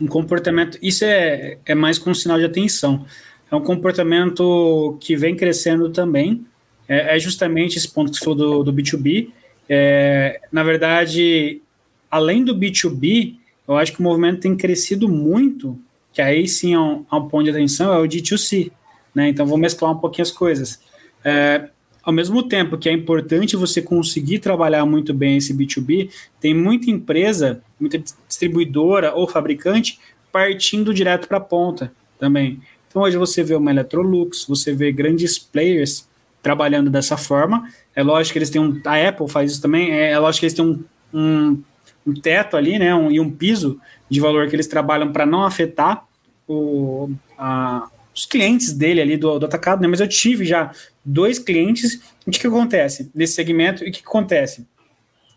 [0.00, 3.06] um comportamento, isso é, é mais com um sinal de atenção.
[3.50, 6.44] É um comportamento que vem crescendo também,
[6.92, 9.28] é, é justamente esse ponto que você falou do, do B2B.
[9.68, 11.62] É, na verdade,
[12.10, 13.36] além do B2B,
[13.66, 15.78] eu acho que o movimento tem crescido muito
[16.12, 18.70] que aí sim é um, é um ponto de atenção, é o D2C.
[19.14, 19.28] Né?
[19.28, 20.80] Então, vou mesclar um pouquinho as coisas.
[21.24, 21.68] É,
[22.02, 26.90] ao mesmo tempo que é importante você conseguir trabalhar muito bem esse B2B, tem muita
[26.90, 29.98] empresa, muita distribuidora ou fabricante
[30.30, 32.60] partindo direto para a ponta também.
[32.88, 36.06] Então, hoje você vê uma Electrolux, você vê grandes players
[36.42, 37.70] trabalhando dessa forma.
[37.94, 38.80] É lógico que eles têm um.
[38.84, 40.84] A Apple faz isso também, é, é lógico que eles têm um,
[41.14, 41.62] um,
[42.06, 42.94] um teto ali, né?
[42.94, 43.80] Um, e um piso
[44.10, 46.04] de valor que eles trabalham para não afetar
[46.48, 49.88] o, a, os clientes dele ali do, do atacado, né?
[49.88, 50.72] Mas eu tive já
[51.04, 52.00] dois clientes.
[52.26, 54.66] O que, que acontece desse segmento e o que, que acontece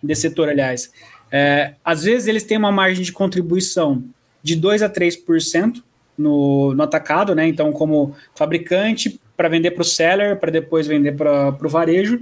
[0.02, 0.92] desse setor, aliás?
[1.32, 4.04] É, às vezes eles têm uma margem de contribuição
[4.42, 5.84] de 2 a 3%
[6.18, 7.48] no, no atacado, né?
[7.48, 12.20] Então, como fabricante, para vender para o seller, para depois vender para o varejo.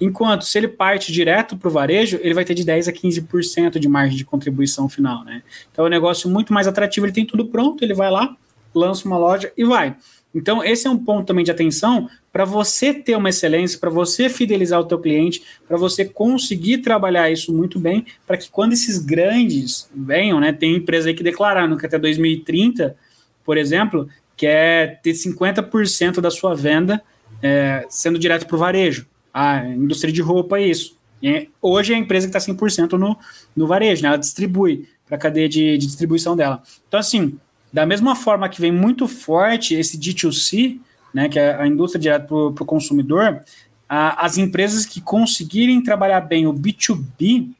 [0.00, 3.78] Enquanto se ele parte direto para o varejo, ele vai ter de 10 a 15%
[3.78, 5.42] de margem de contribuição final, né?
[5.70, 8.36] Então é um negócio muito mais atrativo, ele tem tudo pronto, ele vai lá,
[8.74, 9.96] lança uma loja e vai.
[10.34, 14.28] Então esse é um ponto também de atenção para você ter uma excelência, para você
[14.28, 18.98] fidelizar o teu cliente, para você conseguir trabalhar isso muito bem, para que quando esses
[18.98, 22.96] grandes venham, né, tem empresa aí que declararam que até 2030,
[23.44, 27.02] por exemplo, quer ter 50% da sua venda
[27.42, 30.96] é, sendo direto para o varejo a indústria de roupa é isso.
[31.20, 33.18] E hoje é a empresa que está 100% no,
[33.56, 34.08] no varejo, né?
[34.08, 36.62] ela distribui para a cadeia de, de, distribuição dela.
[36.86, 37.36] Então, assim,
[37.72, 40.78] da mesma forma que vem muito forte esse D2C,
[41.12, 43.42] né, que é a indústria direta para o consumidor,
[43.88, 47.50] a, as empresas que conseguirem trabalhar bem o B2B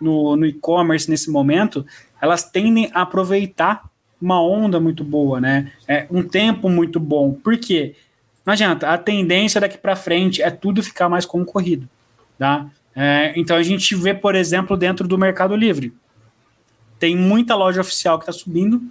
[0.00, 1.84] no, no e-commerce nesse momento,
[2.20, 3.89] elas tendem a aproveitar
[4.20, 5.72] uma onda muito boa, né?
[5.88, 7.32] É um tempo muito bom.
[7.32, 7.94] Por quê?
[8.44, 11.88] Não adianta, a tendência daqui para frente é tudo ficar mais concorrido.
[12.38, 12.70] Tá?
[12.94, 15.92] É, então a gente vê, por exemplo, dentro do Mercado Livre,
[16.98, 18.82] tem muita loja oficial que está subindo,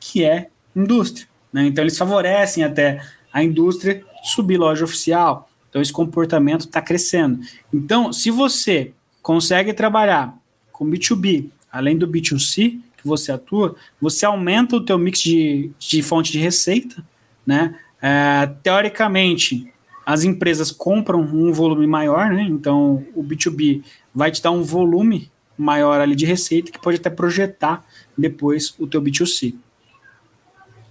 [0.00, 1.28] que é indústria.
[1.52, 1.66] Né?
[1.66, 3.00] Então eles favorecem até
[3.32, 5.48] a indústria subir loja oficial.
[5.70, 7.40] Então esse comportamento está crescendo.
[7.72, 10.36] Então, se você consegue trabalhar
[10.72, 16.02] com B2B, além do B2C que você atua, você aumenta o teu mix de, de
[16.02, 17.04] fonte de receita,
[17.46, 17.78] né?
[18.00, 19.70] É, teoricamente,
[20.04, 22.42] as empresas compram um volume maior, né?
[22.42, 23.84] Então, o B2B
[24.14, 27.84] vai te dar um volume maior ali de receita que pode até projetar
[28.16, 29.54] depois o teu B2C.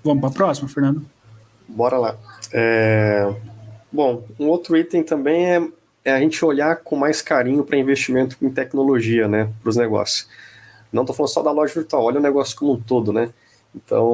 [0.04, 1.06] Vamos para a próxima, Fernando?
[1.68, 2.18] Bora lá.
[2.54, 3.34] É...
[3.92, 5.68] Bom, um outro item também é,
[6.06, 10.28] é a gente olhar com mais carinho para investimento em tecnologia, né, para os negócios.
[10.94, 13.34] Não estou falando só da loja virtual, olha o negócio como um todo, né?
[13.76, 14.08] Então,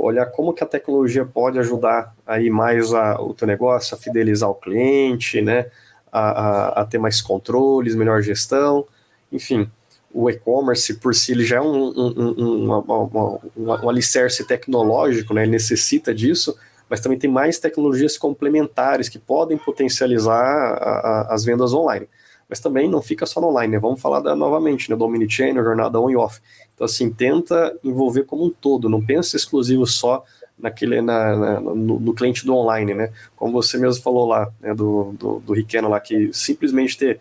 [0.00, 4.48] olhar como que a tecnologia pode ajudar aí mais a, o teu negócio, a fidelizar
[4.48, 5.66] o cliente, né?
[6.12, 8.86] A, a, a ter mais controles, melhor gestão,
[9.32, 9.68] enfim.
[10.12, 14.46] O e-commerce por si ele já é um, um, um, uma, uma, uma, um alicerce
[14.46, 15.42] tecnológico, né?
[15.42, 16.56] Ele necessita disso,
[16.88, 22.06] mas também tem mais tecnologias complementares que podem potencializar as vendas online
[22.48, 23.78] mas também não fica só no online, né?
[23.78, 26.40] Vamos falar da, novamente, né, do Omnichannel, jornada on e off.
[26.74, 30.24] Então, assim, tenta envolver como um todo, não pensa exclusivo só
[30.58, 33.12] naquele, na, na no, no, cliente do online, né?
[33.36, 37.20] Como você mesmo falou lá, né, do, do, do Riqueno lá, que simplesmente ter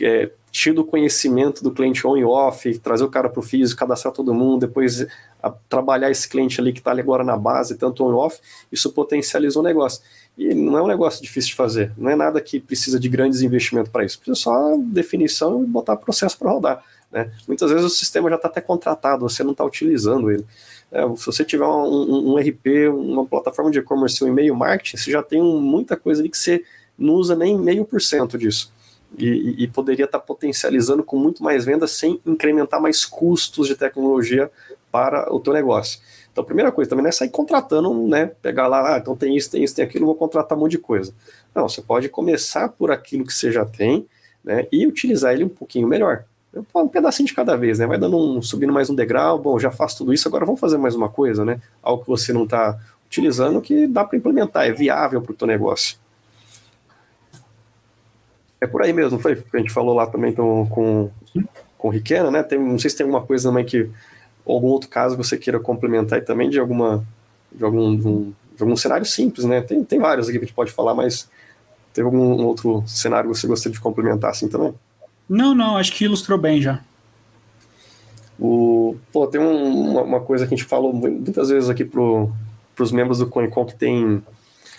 [0.00, 4.12] é, tido conhecimento do cliente on e off, trazer o cara para o físico, cadastrar
[4.12, 5.06] todo mundo, depois
[5.42, 8.38] a, trabalhar esse cliente ali que está agora na base, tanto on e off,
[8.70, 10.02] isso potencializa o negócio.
[10.36, 13.42] E não é um negócio difícil de fazer, não é nada que precisa de grandes
[13.42, 16.84] investimentos para isso, precisa só definição e botar processo para rodar.
[17.12, 17.30] Né?
[17.46, 20.46] Muitas vezes o sistema já está até contratado, você não está utilizando ele.
[20.90, 24.96] É, se você tiver um, um, um RP, uma plataforma de e-commerce, um e-mail marketing,
[24.96, 26.64] você já tem muita coisa ali que você
[26.98, 28.72] não usa nem meio por cento disso.
[29.18, 33.74] E, e, poderia estar tá potencializando com muito mais vendas sem incrementar mais custos de
[33.74, 34.50] tecnologia
[34.90, 36.00] para o teu negócio.
[36.32, 38.32] Então, primeira coisa também não é sair contratando, né?
[38.40, 40.78] Pegar lá, ah, então tem isso, tem isso, tem aquilo, vou contratar um monte de
[40.78, 41.14] coisa.
[41.54, 44.06] Não, você pode começar por aquilo que você já tem,
[44.42, 44.66] né?
[44.72, 46.24] E utilizar ele um pouquinho melhor
[46.74, 47.86] um pedacinho de cada vez, né?
[47.86, 50.76] Vai dando um, subindo mais um degrau, bom, já faço tudo isso, agora vamos fazer
[50.76, 51.60] mais uma coisa, né?
[51.82, 55.46] Algo que você não está utilizando que dá para implementar, é viável para o teu
[55.46, 55.96] negócio.
[58.60, 59.36] É por aí mesmo, foi?
[59.36, 61.10] Que a gente falou lá também então, com,
[61.76, 62.42] com o Riquena, né?
[62.42, 63.90] Tem, não sei se tem alguma coisa também que,
[64.46, 67.04] algum outro caso que você queira complementar aí também de alguma,
[67.50, 69.62] de algum, de, um, de algum cenário simples, né?
[69.62, 71.28] Tem, tem vários aqui que a gente pode falar, mas
[71.92, 74.74] teve algum outro cenário que você gostaria de complementar assim também?
[75.28, 76.80] Não, não, acho que ilustrou bem já.
[78.38, 82.00] O, pô, tem um, uma, coisa que a gente falou muitas vezes aqui para
[82.80, 84.22] os membros do CoinCon que tem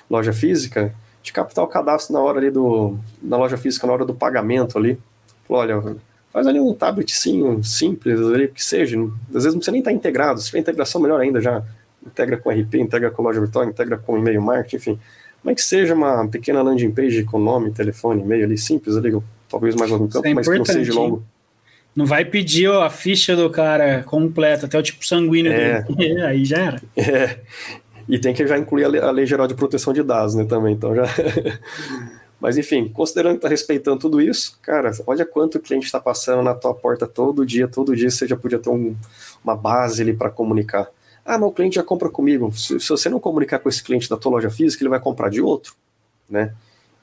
[0.10, 4.06] loja física, de captar o cadastro na hora ali do, na loja física, na hora
[4.06, 5.00] do pagamento ali.
[5.48, 5.82] Olha,
[6.32, 10.42] faz ali um tabletzinho simples ali, que seja, às vezes não precisa nem estar integrado,
[10.42, 11.64] se tiver integração melhor ainda, já
[12.06, 15.00] integra com RP, integra com loja virtual, integra com e-mail marketing, enfim.
[15.44, 19.12] Mas que seja uma pequena landing page com nome, telefone, e-mail ali, simples ali,
[19.54, 21.24] talvez mais algum campo, é mas que não seja longo.
[21.96, 26.22] Não vai pedir ó, a ficha do cara completa, até o tipo sanguíneo é, dele.
[26.26, 26.82] Aí já era.
[26.98, 27.38] É.
[28.10, 30.44] E tem que já incluir a lei, a lei Geral de Proteção de Dados, né,
[30.44, 30.74] também.
[30.74, 31.04] Então já.
[32.42, 36.42] Mas enfim, considerando que está respeitando tudo isso, cara, olha quanto o cliente está passando
[36.42, 38.94] na tua porta todo dia, todo dia você já podia ter um,
[39.42, 40.90] uma base ali para comunicar.
[41.24, 42.52] Ah, meu cliente já compra comigo.
[42.52, 45.30] Se, se, você não comunicar com esse cliente da tua loja física, ele vai comprar
[45.30, 45.74] de outro,
[46.30, 46.54] né?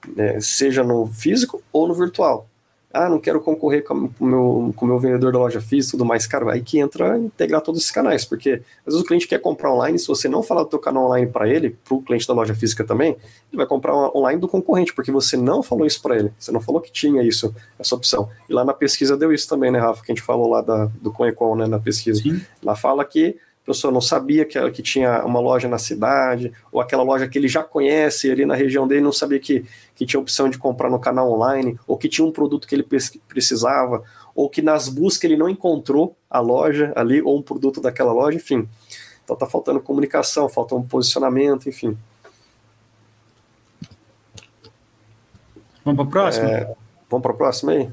[0.09, 2.47] Né, seja no físico ou no virtual.
[2.93, 5.93] Ah, não quero concorrer com o meu, com o meu vendedor da loja física e
[5.93, 6.27] tudo mais.
[6.27, 9.73] Cara, aí que entra integrar todos esses canais, porque às vezes o cliente quer comprar
[9.73, 12.35] online, se você não falar do teu canal online para ele, para o cliente da
[12.35, 16.17] loja física também, ele vai comprar online do concorrente, porque você não falou isso para
[16.17, 18.29] ele, você não falou que tinha isso, essa opção.
[18.49, 20.87] E lá na pesquisa deu isso também, né, Rafa, que a gente falou lá da,
[21.01, 22.21] do Conecon, né, na pesquisa.
[22.21, 22.41] Sim.
[22.61, 23.37] Lá fala que
[23.71, 27.47] pessoa não sabia que, que tinha uma loja na cidade, ou aquela loja que ele
[27.47, 29.65] já conhece ali na região dele, não sabia que,
[29.95, 32.87] que tinha opção de comprar no canal online, ou que tinha um produto que ele
[33.29, 34.03] precisava,
[34.35, 38.37] ou que nas buscas ele não encontrou a loja ali, ou um produto daquela loja,
[38.37, 38.69] enfim.
[39.25, 41.97] Então tá faltando comunicação, falta um posicionamento, enfim.
[45.85, 46.51] Vamos para a próxima?
[46.51, 46.75] É,
[47.09, 47.89] vamos para a próxima aí?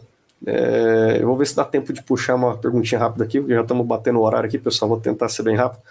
[0.45, 3.61] É, eu vou ver se dá tempo de puxar uma perguntinha rápida aqui, porque já
[3.61, 4.89] estamos batendo o horário aqui, pessoal.
[4.89, 5.81] Vou tentar ser bem rápido.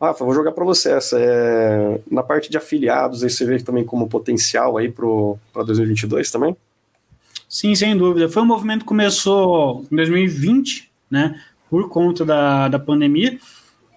[0.00, 1.18] Rafa, vou jogar para você essa.
[1.18, 6.56] É, na parte de afiliados, aí você vê também como potencial aí para 2022 também?
[7.48, 8.28] Sim, sem dúvida.
[8.28, 11.40] Foi um movimento que começou em 2020, né,
[11.70, 13.38] por conta da, da pandemia,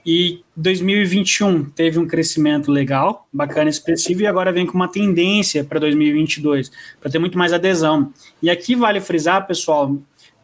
[0.05, 5.79] e 2021 teve um crescimento legal, bacana, expressivo, e agora vem com uma tendência para
[5.79, 8.11] 2022, para ter muito mais adesão.
[8.41, 9.95] E aqui vale frisar, pessoal,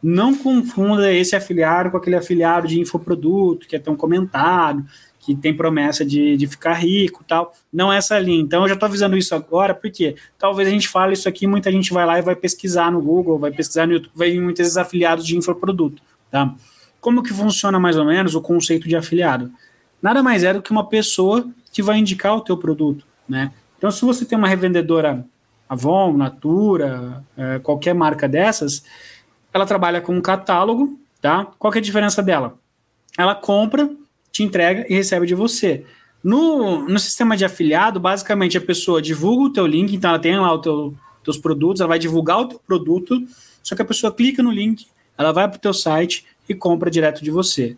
[0.01, 4.85] não confunda esse afiliado com aquele afiliado de infoproduto, que é tão comentado,
[5.19, 7.53] que tem promessa de, de ficar rico tal.
[7.73, 8.41] Não é essa linha.
[8.41, 11.69] Então eu já estou avisando isso agora, porque talvez a gente fale isso aqui, muita
[11.69, 14.77] gente vai lá e vai pesquisar no Google, vai pesquisar no YouTube, vai vir muitos
[14.77, 16.01] afiliados de infoproduto.
[16.31, 16.53] Tá?
[17.01, 19.51] Como que funciona mais ou menos o conceito de afiliado?
[20.05, 23.51] Nada mais é do que uma pessoa que vai indicar o teu produto, né?
[23.75, 25.25] Então, se você tem uma revendedora
[25.67, 28.83] Avon, Natura, é, qualquer marca dessas,
[29.51, 31.47] ela trabalha com um catálogo, tá?
[31.57, 32.53] Qual é a diferença dela?
[33.17, 33.89] Ela compra,
[34.31, 35.83] te entrega e recebe de você.
[36.23, 40.37] No, no sistema de afiliado, basicamente a pessoa divulga o teu link, então ela tem
[40.37, 40.93] lá os teu,
[41.23, 43.23] teus produtos, ela vai divulgar o teu produto,
[43.63, 44.85] só que a pessoa clica no link,
[45.17, 47.75] ela vai para o teu site e compra direto de você.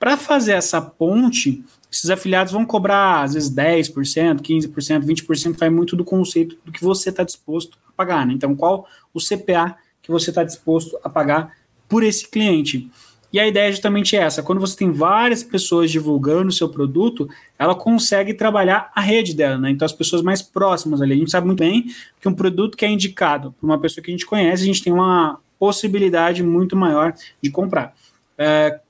[0.00, 5.94] Para fazer essa ponte, esses afiliados vão cobrar às vezes 10%, 15%, 20%, vai muito
[5.94, 8.26] do conceito do que você está disposto a pagar.
[8.26, 8.32] Né?
[8.32, 11.54] Então, qual o CPA que você está disposto a pagar
[11.86, 12.90] por esse cliente?
[13.30, 17.28] E a ideia é justamente essa: quando você tem várias pessoas divulgando o seu produto,
[17.58, 19.70] ela consegue trabalhar a rede dela, né?
[19.70, 21.12] Então, as pessoas mais próximas ali.
[21.12, 21.84] A gente sabe muito bem
[22.18, 24.82] que um produto que é indicado por uma pessoa que a gente conhece, a gente
[24.82, 27.94] tem uma possibilidade muito maior de comprar.
[28.38, 28.80] É,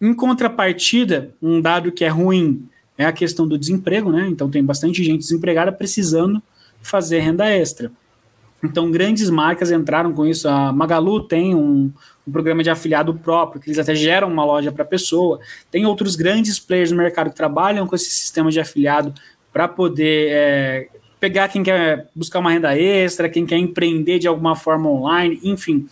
[0.00, 4.26] em contrapartida, um dado que é ruim é a questão do desemprego, né?
[4.28, 6.42] Então, tem bastante gente desempregada precisando
[6.82, 7.92] fazer renda extra.
[8.62, 10.48] Então, grandes marcas entraram com isso.
[10.48, 11.92] A Magalu tem um,
[12.26, 15.38] um programa de afiliado próprio, que eles até geram uma loja para a pessoa.
[15.70, 19.14] Tem outros grandes players no mercado que trabalham com esse sistema de afiliado
[19.52, 20.88] para poder é,
[21.20, 25.86] pegar quem quer buscar uma renda extra, quem quer empreender de alguma forma online, enfim.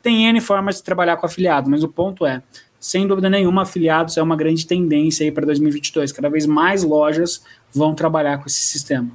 [0.00, 2.42] Tem N formas de trabalhar com afiliado, mas o ponto é,
[2.82, 6.10] sem dúvida nenhuma, afiliados é uma grande tendência aí para 2022.
[6.10, 7.40] Cada vez mais lojas
[7.72, 9.08] vão trabalhar com esse sistema.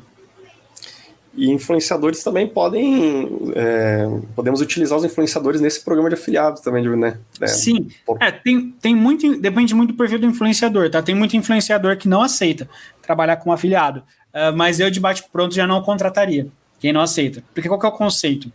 [1.35, 3.27] E influenciadores também podem.
[3.53, 7.19] É, podemos utilizar os influenciadores nesse programa de afiliados também, né?
[7.41, 7.89] É, Sim.
[8.21, 9.37] É, tem, tem muito.
[9.37, 11.03] Depende muito do perfil do influenciador, tá?
[11.03, 12.69] Tem muito influenciador que não aceita
[13.01, 14.01] trabalhar com afiliado.
[14.33, 16.47] Uh, mas eu, de bate-pronto, já não contrataria.
[16.79, 17.43] Quem não aceita.
[17.53, 18.49] Porque qual que é o conceito?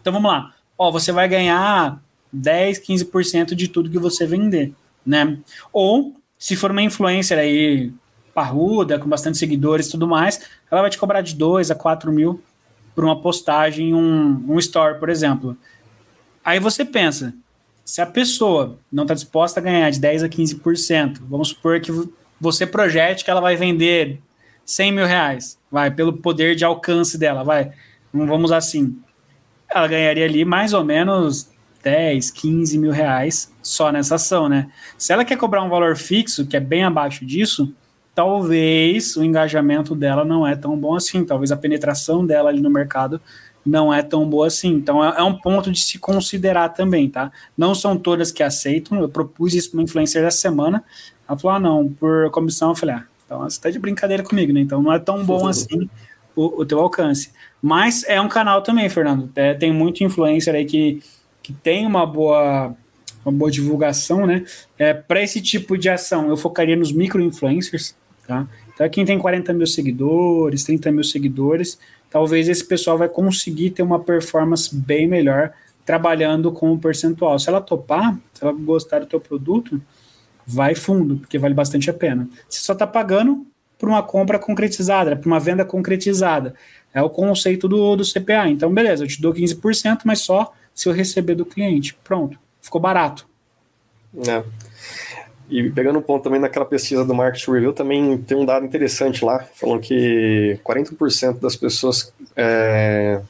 [0.00, 0.54] Então vamos lá.
[0.78, 2.00] Ó, você vai ganhar
[2.32, 4.72] 10, 15% de tudo que você vender,
[5.04, 5.38] né?
[5.72, 7.92] Ou, se for uma influencer aí
[8.32, 12.12] parruda, com bastante seguidores e tudo mais, ela vai te cobrar de 2 a 4
[12.12, 12.40] mil
[12.94, 15.56] por uma postagem, um, um store, por exemplo.
[16.44, 17.34] Aí você pensa,
[17.84, 21.92] se a pessoa não está disposta a ganhar de 10 a 15%, vamos supor que
[22.40, 24.20] você projete que ela vai vender
[24.64, 27.72] 100 mil reais, vai, pelo poder de alcance dela, vai,
[28.12, 28.96] vamos assim,
[29.68, 31.50] ela ganharia ali mais ou menos
[31.82, 34.68] 10, 15 mil reais só nessa ação, né?
[34.98, 37.72] Se ela quer cobrar um valor fixo, que é bem abaixo disso,
[38.14, 42.70] talvez o engajamento dela não é tão bom assim, talvez a penetração dela ali no
[42.70, 43.20] mercado
[43.64, 44.72] não é tão boa assim.
[44.72, 47.30] Então é, é um ponto de se considerar também, tá?
[47.56, 48.98] Não são todas que aceitam.
[49.00, 50.82] Eu propus isso para uma influencer essa semana.
[51.28, 52.70] Ela falou: ah, não, por comissão.
[52.70, 54.60] Eu falei: ah, então você está de brincadeira comigo, né?
[54.60, 55.88] Então não é tão bom assim
[56.34, 57.32] o, o teu alcance.
[57.62, 59.30] Mas é um canal também, Fernando.
[59.34, 61.02] É, tem muito influencer aí que,
[61.42, 62.74] que tem uma boa
[63.24, 64.44] uma boa divulgação, né?
[64.78, 67.94] É, para esse tipo de ação, eu focaria nos micro influencers,
[68.30, 68.46] Tá?
[68.72, 71.76] Então, quem tem 40 mil seguidores, 30 mil seguidores,
[72.08, 75.52] talvez esse pessoal vai conseguir ter uma performance bem melhor
[75.84, 77.36] trabalhando com o percentual.
[77.40, 79.82] Se ela topar, se ela gostar do teu produto,
[80.46, 82.28] vai fundo, porque vale bastante a pena.
[82.48, 83.44] Você só está pagando
[83.76, 86.54] por uma compra concretizada, por uma venda concretizada.
[86.94, 88.48] É o conceito do, do CPA.
[88.48, 91.94] Então, beleza, eu te dou 15%, mas só se eu receber do cliente.
[92.02, 93.28] Pronto, ficou barato.
[94.26, 94.42] É.
[95.50, 99.22] E pegando um ponto também naquela pesquisa do Market Review, também tem um dado interessante
[99.22, 103.20] lá, falando que 40% das pessoas é,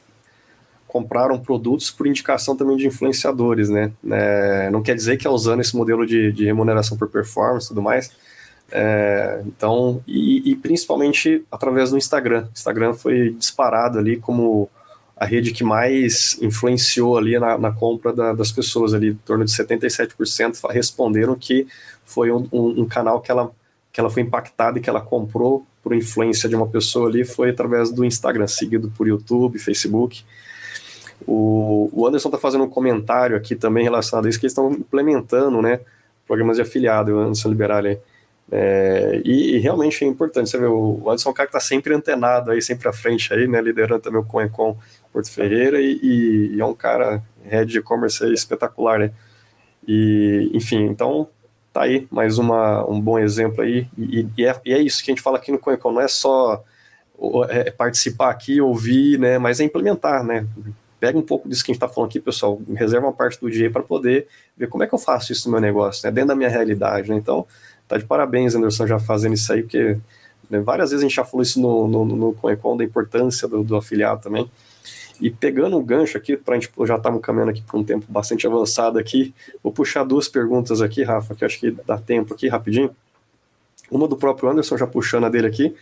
[0.87, 3.91] compraram produtos por indicação também de influenciadores, né?
[4.09, 7.69] É, não quer dizer que é usando esse modelo de, de remuneração por performance e
[7.69, 8.11] tudo mais.
[8.71, 12.47] É, então, e, e, principalmente através do Instagram.
[12.53, 14.69] Instagram foi disparado ali como
[15.21, 19.45] a rede que mais influenciou ali na, na compra da, das pessoas ali, em torno
[19.45, 21.67] de 77% responderam que
[22.03, 23.51] foi um, um, um, canal que ela,
[23.93, 27.51] que ela foi impactada e que ela comprou por influência de uma pessoa ali, foi
[27.51, 30.23] através do Instagram, seguido por YouTube, Facebook.
[31.27, 34.71] O, o Anderson está fazendo um comentário aqui também relacionado a isso, que eles estão
[34.71, 35.81] implementando, né,
[36.25, 37.99] programas de afiliado, o Anderson Liberale.
[38.51, 41.65] É, e, e, realmente é importante, você vê, o Anderson é um cara que está
[41.65, 44.75] sempre antenado aí, sempre à frente aí, né, liderando também o Coencom
[45.11, 49.11] Porto Ferreira e, e, e, é um cara, head de e-commerce espetacular, né,
[49.87, 51.27] e, enfim, então
[51.73, 55.11] tá aí mais uma, um bom exemplo aí, e, e, é, e é isso que
[55.11, 56.63] a gente fala aqui no Coencom, não é só
[57.49, 60.45] é, participar aqui, ouvir, né, mas é implementar, né,
[60.99, 63.49] pega um pouco disso que a gente está falando aqui, pessoal, reserva uma parte do
[63.49, 66.29] dia para poder ver como é que eu faço isso no meu negócio, né, dentro
[66.29, 67.45] da minha realidade, né, então
[67.87, 69.97] tá de parabéns, Anderson, já fazendo isso aí, porque
[70.49, 73.75] né, várias vezes a gente já falou isso no, no, no da importância do, do
[73.75, 74.49] afiliado também,
[75.21, 78.05] e pegando o gancho aqui, para a gente já estamos caminhando aqui para um tempo
[78.09, 82.47] bastante avançado aqui, vou puxar duas perguntas aqui, Rafa, que acho que dá tempo aqui
[82.47, 82.93] rapidinho.
[83.89, 85.75] Uma do próprio Anderson, já puxando a dele aqui.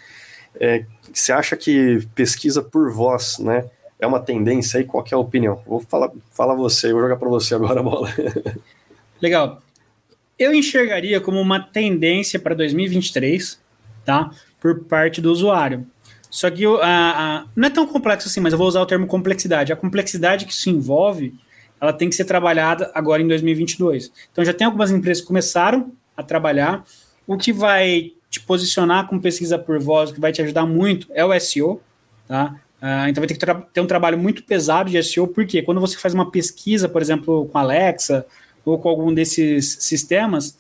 [0.60, 0.84] É,
[1.14, 3.70] você acha que pesquisa por voz, né,
[4.00, 4.86] é uma tendência aí?
[4.86, 5.62] Qual é a opinião?
[5.66, 8.10] Vou falar, falar você, vou jogar para você agora a bola.
[9.22, 9.62] Legal.
[10.38, 13.60] Eu enxergaria como uma tendência para 2023,
[14.06, 14.32] tá?
[14.60, 15.86] Por parte do usuário.
[16.30, 19.74] Só que não é tão complexo assim, mas eu vou usar o termo complexidade.
[19.74, 21.34] A complexidade que isso envolve,
[21.82, 24.12] ela tem que ser trabalhada agora em 2022.
[24.32, 26.84] Então já tem algumas empresas que começaram a trabalhar.
[27.26, 31.26] O que vai te posicionar com pesquisa por voz, que vai te ajudar muito, é
[31.26, 31.82] o SEO,
[32.28, 32.56] tá?
[32.82, 35.98] Uh, então vai ter que ter um trabalho muito pesado de SEO, porque quando você
[35.98, 38.26] faz uma pesquisa, por exemplo, com Alexa
[38.64, 40.58] ou com algum desses sistemas,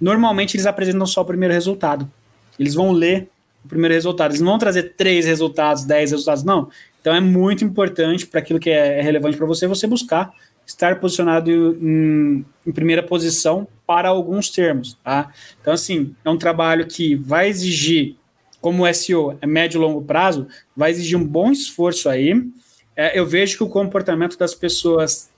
[0.00, 2.10] normalmente eles apresentam só o primeiro resultado.
[2.58, 3.28] Eles vão ler
[3.64, 4.30] o primeiro resultado.
[4.30, 6.68] Eles não vão trazer três resultados, dez resultados, não.
[7.00, 10.32] Então é muito importante para aquilo que é relevante para você, você buscar
[10.66, 14.98] estar posicionado em, em, primeira posição para alguns termos.
[15.02, 15.32] Tá?
[15.60, 18.16] Então, assim, é um trabalho que vai exigir,
[18.60, 20.46] como o SEO é médio e longo prazo,
[20.76, 22.48] vai exigir um bom esforço aí.
[22.96, 25.30] É, eu vejo que o comportamento das pessoas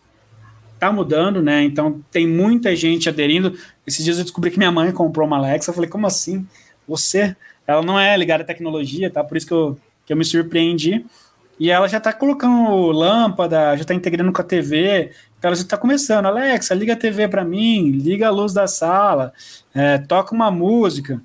[0.75, 1.63] está mudando, né?
[1.63, 3.57] Então, tem muita gente aderindo.
[3.87, 5.71] Esses dias eu descobri que minha mãe comprou uma Alexa.
[5.71, 6.47] Eu falei, como assim?
[6.87, 7.35] Você?
[7.67, 9.23] Ela não é ligada à tecnologia, tá?
[9.25, 11.05] Por isso que eu, que eu me surpreendi.
[11.59, 15.13] E ela já está colocando lâmpada, já está integrando com a TV.
[15.39, 16.27] Então ela já está começando.
[16.27, 19.33] Alexa, liga a TV para mim, liga a luz da sala,
[19.75, 21.23] é, toca uma música.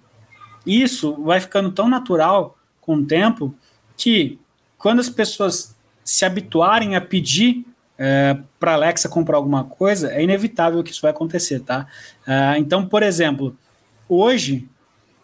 [0.66, 3.56] Isso vai ficando tão natural com o tempo
[3.98, 4.40] que
[4.78, 7.66] quando as pessoas se habituarem a pedir
[7.98, 11.86] é, para Alexa comprar alguma coisa, é inevitável que isso vai acontecer, tá?
[12.26, 13.58] É, então, por exemplo,
[14.08, 14.68] hoje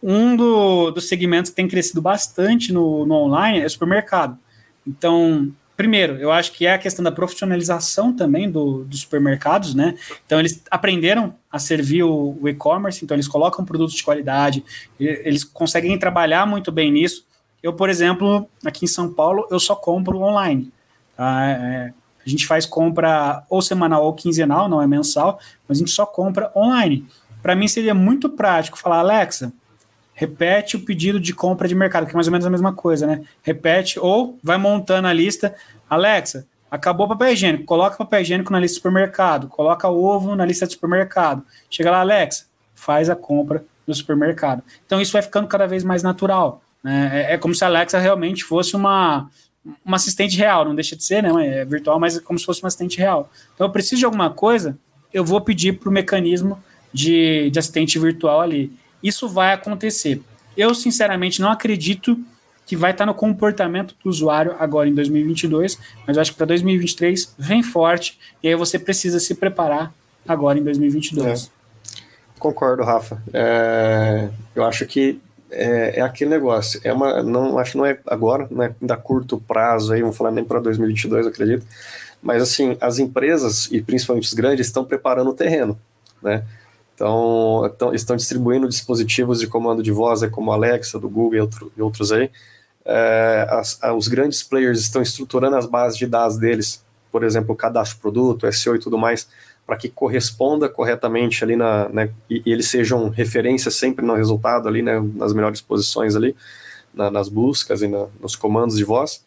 [0.08, 4.38] um do, dos segmentos que tem crescido bastante no, no online é o supermercado.
[4.86, 9.98] Então, primeiro, eu acho que é a questão da profissionalização também do, dos supermercados, né?
[10.24, 14.64] Então, eles aprenderam a servir o, o e-commerce, então eles colocam produtos de qualidade,
[15.00, 17.26] eles conseguem trabalhar muito bem nisso.
[17.64, 20.72] Eu, por exemplo, aqui em São Paulo, eu só compro online.
[21.18, 21.48] Tá?
[21.48, 21.94] É,
[22.24, 26.06] a gente faz compra ou semanal ou quinzenal, não é mensal, mas a gente só
[26.06, 27.08] compra online.
[27.42, 29.52] Para mim seria muito prático falar, Alexa,
[30.16, 33.06] repete o pedido de compra de mercado, que é mais ou menos a mesma coisa,
[33.06, 33.22] né?
[33.44, 35.54] Repete ou vai montando a lista.
[35.90, 40.46] Alexa, acabou o papel higiênico, coloca papel higiênico na lista do supermercado, coloca ovo na
[40.46, 41.44] lista do supermercado.
[41.70, 44.64] Chega lá, Alexa, faz a compra do supermercado.
[44.86, 46.62] Então isso vai ficando cada vez mais natural.
[46.82, 47.28] Né?
[47.30, 49.30] É, é como se a Alexa realmente fosse uma,
[49.84, 51.60] uma assistente real, não deixa de ser, né?
[51.60, 53.30] É virtual, mas é como se fosse uma assistente real.
[53.54, 54.78] Então eu preciso de alguma coisa,
[55.14, 56.58] eu vou pedir para o mecanismo
[56.94, 58.72] de, de assistente virtual ali
[59.02, 60.22] isso vai acontecer.
[60.56, 62.18] Eu, sinceramente, não acredito
[62.66, 65.78] que vai estar no comportamento do usuário agora em 2022,
[66.08, 69.94] mas eu acho que para 2023 vem forte e aí você precisa se preparar
[70.28, 71.46] agora em 2022.
[71.46, 71.56] É.
[72.40, 73.22] Concordo, Rafa.
[73.32, 75.20] É, eu acho que
[75.52, 76.80] é, é, aquele negócio.
[76.84, 80.18] É uma, não acho que não é agora, não é da curto prazo aí, vamos
[80.18, 81.66] falar nem para 2022, eu acredito.
[82.22, 85.80] Mas assim, as empresas e principalmente os grandes estão preparando o terreno,
[86.22, 86.44] né?
[86.96, 91.82] Então, estão distribuindo dispositivos de comando de voz, como Alexa, do Google e, outro, e
[91.82, 92.32] outros aí.
[92.86, 97.58] É, as, os grandes players estão estruturando as bases de dados deles, por exemplo, o
[97.58, 99.28] cadastro produto, SEO e tudo mais,
[99.66, 104.68] para que corresponda corretamente ali na, né, e, e, eles sejam referência sempre no resultado
[104.68, 106.36] ali, né, nas melhores posições ali,
[106.94, 109.24] na, nas buscas e na, nos comandos de voz.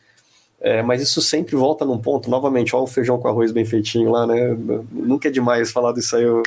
[0.60, 4.10] É, mas isso sempre volta num ponto, novamente, olha o feijão com arroz bem feitinho
[4.10, 4.56] lá, né?
[4.90, 6.24] Nunca é demais falar disso aí.
[6.24, 6.42] Eu,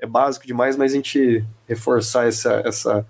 [0.00, 3.06] é básico demais, mas a gente reforçar essa, essa,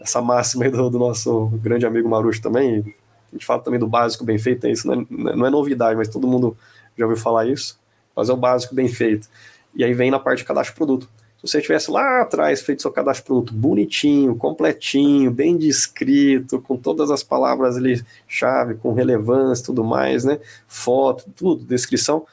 [0.00, 2.94] essa máxima do, do nosso grande amigo Marucho também.
[3.28, 6.08] A gente fala também do básico bem feito, isso não é, não é novidade, mas
[6.08, 6.56] todo mundo
[6.96, 7.78] já ouviu falar isso.
[8.14, 9.28] Fazer o básico bem feito.
[9.74, 11.08] E aí vem na parte de cadastro produto.
[11.36, 17.10] Se você tivesse lá atrás feito seu cadastro produto bonitinho, completinho, bem descrito, com todas
[17.10, 20.38] as palavras ali, chave, com relevância tudo mais, né?
[20.66, 22.24] Foto, tudo, descrição.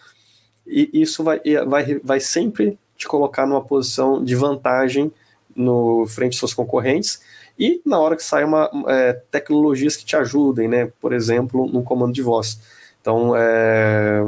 [0.65, 5.11] E isso vai, vai, vai sempre te colocar numa posição de vantagem
[5.55, 7.19] no frente dos seus concorrentes
[7.57, 10.91] e na hora que sai uma é, tecnologias que te ajudem, né?
[11.01, 12.59] Por exemplo, no comando de voz.
[13.01, 14.23] Então, é,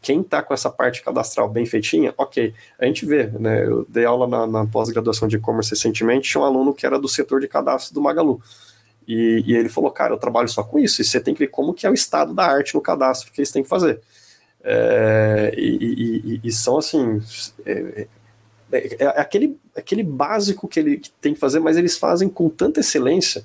[0.00, 2.54] quem está com essa parte cadastral bem feitinha, ok.
[2.78, 3.66] A gente vê, né?
[3.66, 7.08] Eu dei aula na, na pós-graduação de e-commerce recentemente, tinha um aluno que era do
[7.08, 8.40] setor de cadastro do Magalu.
[9.06, 11.48] E, e, ele falou, cara, eu trabalho só com isso, e você tem que ver
[11.48, 14.00] como que é o estado da arte no cadastro que eles têm que fazer.
[14.62, 17.20] É, e, e, e, são assim.
[17.64, 18.06] É,
[18.70, 22.80] é, é, aquele, aquele básico que ele tem que fazer, mas eles fazem com tanta
[22.80, 23.44] excelência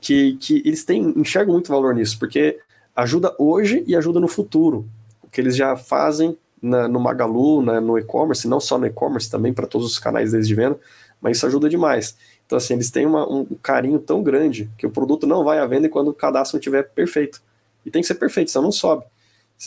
[0.00, 2.58] que, que eles têm, enxergam muito valor nisso, porque
[2.94, 4.86] ajuda hoje e ajuda no futuro.
[5.22, 9.30] O que eles já fazem na, no Magalu, né, no e-commerce, não só no e-commerce,
[9.30, 10.78] também para todos os canais deles de venda,
[11.20, 12.16] mas isso ajuda demais.
[12.46, 15.66] Então, assim, eles têm uma, um carinho tão grande que o produto não vai à
[15.66, 17.42] venda quando o cadastro estiver perfeito.
[17.84, 19.04] E tem que ser perfeito, senão não sobe.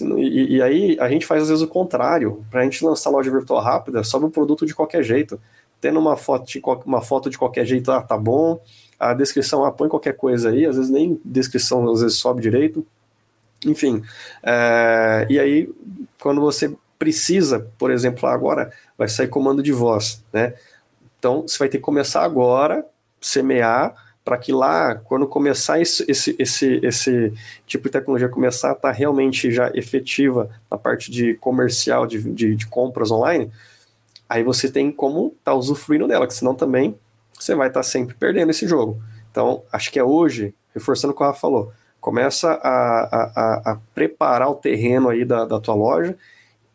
[0.02, 2.46] E, e, aí a gente faz às vezes o contrário.
[2.50, 5.40] Para a gente lançar loja virtual rápida, sobe o produto de qualquer jeito.
[5.80, 8.60] tendo uma foto de, uma foto de qualquer jeito, ah, tá bom.
[9.00, 12.86] A descrição, ah, põe qualquer coisa aí, às vezes nem descrição às vezes sobe direito.
[13.66, 14.02] Enfim,
[14.44, 15.70] é, e aí
[16.20, 20.54] quando você precisa, por exemplo, agora vai sair comando de voz, né?
[21.20, 22.86] Então você vai ter que começar agora,
[23.22, 23.94] semear,
[24.26, 27.34] para que lá, quando começar esse, esse, esse, esse
[27.68, 32.20] tipo de tecnologia começar a estar tá realmente já efetiva na parte de comercial, de,
[32.34, 33.52] de, de compras online,
[34.28, 36.98] aí você tem como estar tá usufruindo dela, que senão também
[37.40, 39.00] você vai estar tá sempre perdendo esse jogo.
[39.30, 41.72] Então, acho que é hoje, reforçando o que o Rafa falou,
[42.02, 46.18] começa a, a, a preparar o terreno aí da, da tua loja,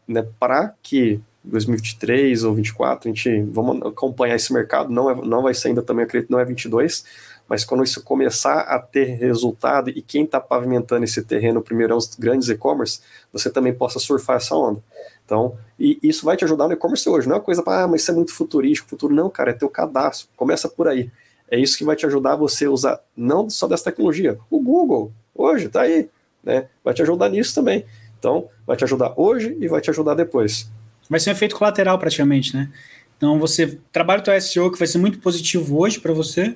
[0.06, 5.42] né, para que 2023 ou 2024 a gente vamos acompanhar esse mercado, não, é, não
[5.42, 7.04] vai ser ainda também, acredito, não é 22,
[7.50, 11.96] mas quando isso começar a ter resultado e quem está pavimentando esse terreno primeiro é
[11.96, 13.00] os grandes e-commerce,
[13.32, 14.80] você também possa surfar essa onda.
[15.26, 18.02] Então, e isso vai te ajudar no e-commerce hoje, não é coisa para, ah, mas
[18.02, 21.10] isso é muito futurístico, futuro, não, cara, é teu cadastro, começa por aí.
[21.50, 25.12] É isso que vai te ajudar você a usar, não só dessa tecnologia, o Google,
[25.34, 26.08] hoje, tá aí,
[26.44, 27.84] né, vai te ajudar nisso também.
[28.16, 30.70] Então, vai te ajudar hoje e vai te ajudar depois.
[31.08, 32.70] Vai ser um efeito colateral praticamente, né?
[33.16, 36.54] Então, você trabalha o teu SEO que vai ser muito positivo hoje para você,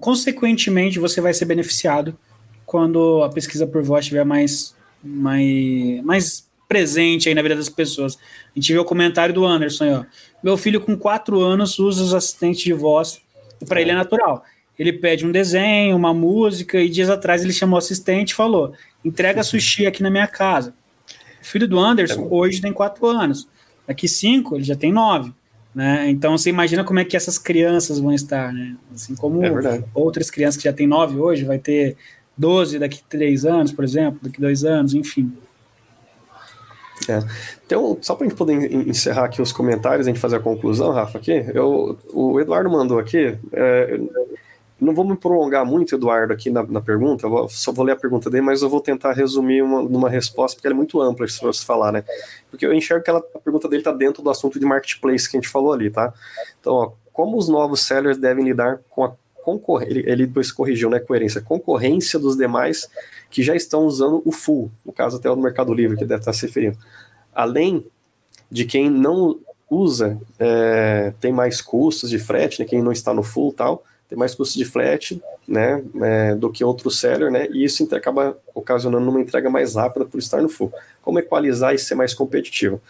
[0.00, 2.16] consequentemente, você vai ser beneficiado
[2.64, 8.16] quando a pesquisa por voz estiver mais, mais, mais presente aí na vida das pessoas.
[8.16, 10.04] A gente viu o comentário do Anderson aí, ó.
[10.42, 13.20] Meu filho com 4 anos usa os assistentes de voz,
[13.66, 14.44] para ele é natural.
[14.78, 18.72] Ele pede um desenho, uma música, e dias atrás ele chamou o assistente e falou:
[19.04, 20.72] entrega sushi aqui na minha casa.
[21.42, 23.48] O filho do Anderson é hoje tem 4 anos.
[23.88, 25.32] Daqui 5, ele já tem 9.
[25.78, 26.10] Né?
[26.10, 28.74] Então você imagina como é que essas crianças vão estar, né?
[28.92, 31.96] Assim como é outras crianças que já têm nove hoje, vai ter
[32.36, 35.32] 12 daqui três anos, por exemplo, daqui dois anos, enfim.
[37.08, 37.20] É.
[37.64, 40.90] Então, só para a gente poder encerrar aqui os comentários, a gente fazer a conclusão,
[40.90, 44.00] Rafa, aqui, eu, o Eduardo mandou aqui, é,
[44.80, 47.96] não vou me prolongar muito, Eduardo, aqui na, na pergunta, vou, só vou ler a
[47.96, 51.26] pergunta dele, mas eu vou tentar resumir uma, numa resposta, porque ela é muito ampla,
[51.26, 52.04] se você falar, né?
[52.50, 55.36] Porque eu enxergo que ela, a pergunta dele está dentro do assunto de marketplace que
[55.36, 56.14] a gente falou ali, tá?
[56.60, 59.12] Então, ó, como os novos sellers devem lidar com a
[59.42, 62.88] concorrência, ele, ele depois corrigiu, né, coerência, concorrência dos demais
[63.30, 66.32] que já estão usando o full, no caso até o Mercado Livre, que deve estar
[66.32, 66.78] se referindo.
[67.34, 67.84] Além
[68.48, 73.22] de quem não usa, é, tem mais custos de frete, né, quem não está no
[73.22, 77.64] full tal, tem mais custo de frete, né, é, do que outro seller, né, e
[77.64, 80.72] isso acaba ocasionando uma entrega mais rápida por estar no full.
[81.02, 82.80] Como equalizar e ser mais competitivo?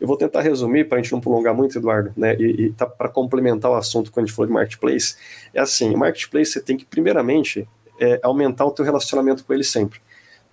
[0.00, 2.86] Eu vou tentar resumir para a gente não prolongar muito, Eduardo, né, e, e tá
[2.86, 5.16] para complementar o assunto quando a gente falou de marketplace.
[5.54, 7.66] É assim, o marketplace você tem que primeiramente
[7.98, 10.00] é, aumentar o teu relacionamento com ele sempre.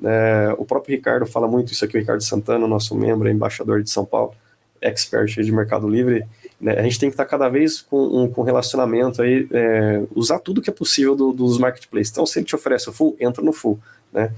[0.03, 3.89] É, o próprio Ricardo fala muito isso aqui, o Ricardo Santana, nosso membro, embaixador de
[3.89, 4.33] São Paulo,
[4.81, 6.25] expert de Mercado Livre,
[6.59, 10.39] né, a gente tem que estar cada vez com um com relacionamento aí, é, usar
[10.39, 12.11] tudo que é possível do, dos marketplaces.
[12.11, 13.79] Então, se ele te oferece o full, entra no full,
[14.11, 14.31] né?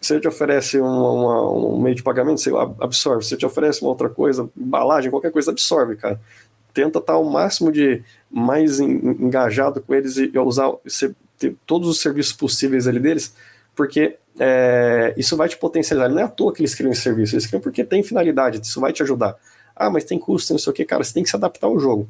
[0.00, 3.24] Se ele te oferece uma, uma, um meio de pagamento, você absorve.
[3.24, 6.20] Se ele te oferece uma outra coisa, embalagem, qualquer coisa, absorve, cara.
[6.72, 10.70] Tenta estar o máximo de mais engajado com eles e usar
[11.38, 13.34] ter todos os serviços possíveis ali deles,
[13.74, 16.08] porque é, isso vai te potencializar.
[16.08, 18.80] Não é à toa que eles criam esse serviço, eles criam porque tem finalidade, isso
[18.80, 19.36] vai te ajudar.
[19.76, 21.78] Ah, mas tem custo, não sei o que, cara, você tem que se adaptar ao
[21.78, 22.08] jogo.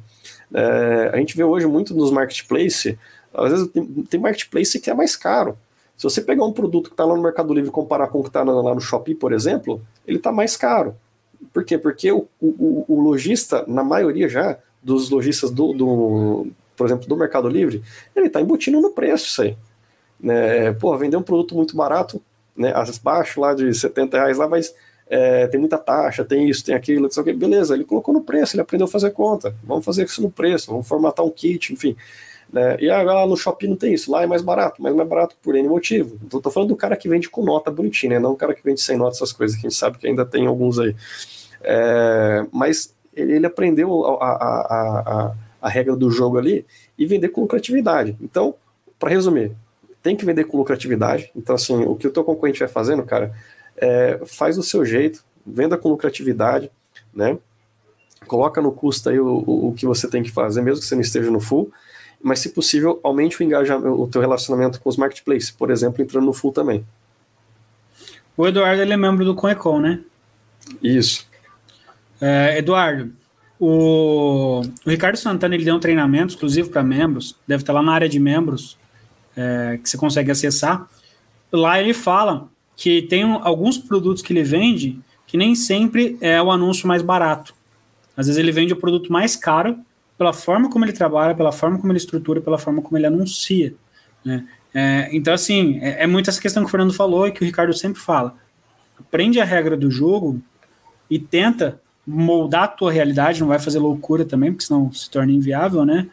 [0.53, 2.97] É, a gente vê hoje muito nos marketplace,
[3.33, 5.57] às vezes tem, tem marketplace que é mais caro.
[5.97, 8.23] Se você pegar um produto que está lá no Mercado Livre e comparar com o
[8.23, 10.95] que está lá no Shopee, por exemplo, ele está mais caro.
[11.51, 11.77] Por quê?
[11.77, 17.17] Porque o, o, o, lojista, na maioria já, dos lojistas do, do por exemplo, do
[17.17, 17.83] Mercado Livre,
[18.15, 19.57] ele está embutindo no preço isso aí.
[20.19, 20.71] Né?
[20.73, 22.21] Pô, vender um produto muito barato,
[22.55, 24.73] né, baixo lá de 70 reais lá, mas
[25.09, 28.61] é, tem muita taxa, tem isso, tem aquilo, que, beleza, ele colocou no preço, ele
[28.61, 31.95] aprendeu a fazer conta, vamos fazer isso no preço, vamos formatar um kit, enfim.
[32.51, 32.77] Né?
[32.79, 35.55] E agora no shopping não tem isso, lá é mais barato, mas mais barato por
[35.55, 36.17] N motivo.
[36.25, 38.19] Então, tô falando do cara que vende com nota bonitinha, né?
[38.19, 40.25] não o cara que vende sem nota, essas coisas, que a gente sabe que ainda
[40.25, 40.95] tem alguns aí.
[41.61, 46.65] É, mas ele, ele aprendeu a, a, a, a, regra do jogo ali
[46.97, 48.15] e vender com lucratividade.
[48.21, 48.55] Então,
[48.99, 49.51] para resumir,
[50.01, 51.31] tem que vender com lucratividade.
[51.35, 53.33] Então, assim, o que o teu concorrente vai fazendo, cara,
[53.77, 56.71] é, faz do seu jeito, venda com lucratividade,
[57.13, 57.37] né?
[58.25, 60.95] Coloca no custo aí o, o, o, que você tem que fazer, mesmo que você
[60.95, 61.71] não esteja no full,
[62.21, 66.25] mas se possível, aumente o engajamento, o teu relacionamento com os marketplaces, por exemplo, entrando
[66.25, 66.85] no full também.
[68.35, 69.99] O Eduardo ele é membro do Conecon, né?
[70.81, 71.27] Isso.
[72.19, 73.11] É, Eduardo,
[73.59, 77.93] o, o, Ricardo Santana ele deu um treinamento exclusivo para membros, deve estar lá na
[77.93, 78.77] área de membros,
[79.35, 80.87] é, que você consegue acessar.
[81.51, 86.49] Lá ele fala que tem alguns produtos que ele vende que nem sempre é o
[86.49, 87.53] anúncio mais barato.
[88.15, 89.77] Às vezes ele vende o produto mais caro
[90.17, 93.73] pela forma como ele trabalha, pela forma como ele estrutura, pela forma como ele anuncia.
[94.23, 94.47] Né?
[94.73, 97.45] É, então, assim, é, é muito essa questão que o Fernando falou e que o
[97.45, 98.35] Ricardo sempre fala.
[98.97, 100.41] Aprende a regra do jogo
[101.09, 105.31] e tenta moldar a tua realidade, não vai fazer loucura também, porque senão se torna
[105.31, 106.07] inviável, né?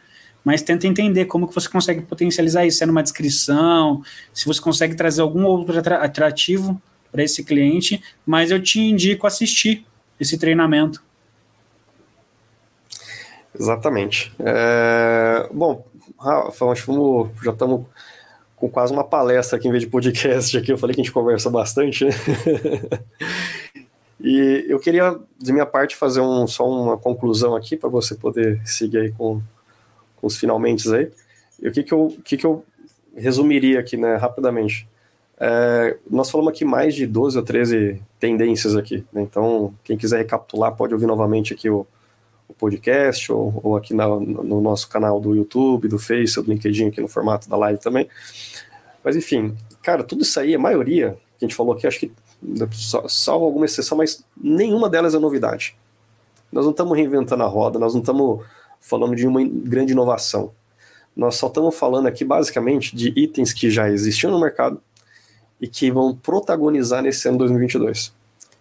[0.45, 4.61] Mas tenta entender como que você consegue potencializar isso, se é numa descrição, se você
[4.61, 6.79] consegue trazer algum outro atrativo
[7.11, 9.85] para esse cliente, mas eu te indico assistir
[10.19, 11.03] esse treinamento.
[13.57, 14.33] Exatamente.
[14.39, 15.85] É, bom,
[16.19, 17.85] Rafa, acho que já estamos
[18.55, 20.71] com quase uma palestra aqui em vez de podcast aqui.
[20.71, 22.11] Eu falei que a gente conversa bastante, né?
[24.19, 28.61] e eu queria, de minha parte, fazer um, só uma conclusão aqui para você poder
[28.65, 29.41] seguir aí com,
[30.15, 31.11] com os finalmente aí.
[31.61, 32.63] E o que que eu, que que eu
[33.15, 34.87] resumiria aqui, né, rapidamente?
[35.37, 39.21] É, nós falamos aqui mais de 12 ou 13 tendências aqui, né?
[39.21, 41.85] então quem quiser recapitular pode ouvir novamente aqui o,
[42.47, 46.87] o podcast ou, ou aqui na, no nosso canal do YouTube, do Face, do LinkedIn
[46.87, 48.07] aqui no formato da live também.
[49.03, 52.11] Mas enfim, cara, tudo isso aí, a maioria que a gente falou aqui, acho que
[53.07, 55.75] salvo alguma exceção, mas nenhuma delas é novidade.
[56.51, 58.45] Nós não estamos reinventando a roda, nós não estamos
[58.87, 60.51] falando de uma grande inovação.
[61.15, 64.81] Nós só estamos falando aqui basicamente de itens que já existiam no mercado
[65.59, 68.13] e que vão protagonizar nesse ano 2022.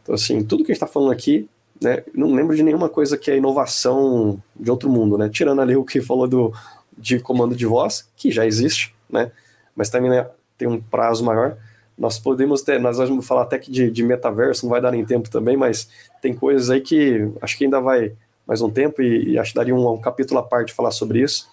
[0.02, 1.48] Então, assim, tudo que a gente está falando aqui
[1.80, 2.02] né?
[2.14, 5.28] Não lembro de nenhuma coisa que é inovação de outro mundo, né?
[5.28, 6.52] Tirando ali o que falou do,
[6.96, 9.30] de comando de voz, que já existe, né?
[9.74, 10.26] Mas também né,
[10.56, 11.56] tem um prazo maior.
[11.96, 15.04] Nós podemos ter, nós vamos falar até que de, de metaverso, não vai dar nem
[15.04, 15.88] tempo também, mas
[16.20, 18.12] tem coisas aí que acho que ainda vai
[18.46, 21.20] mais um tempo e, e acho que daria um, um capítulo à parte falar sobre
[21.20, 21.48] isso.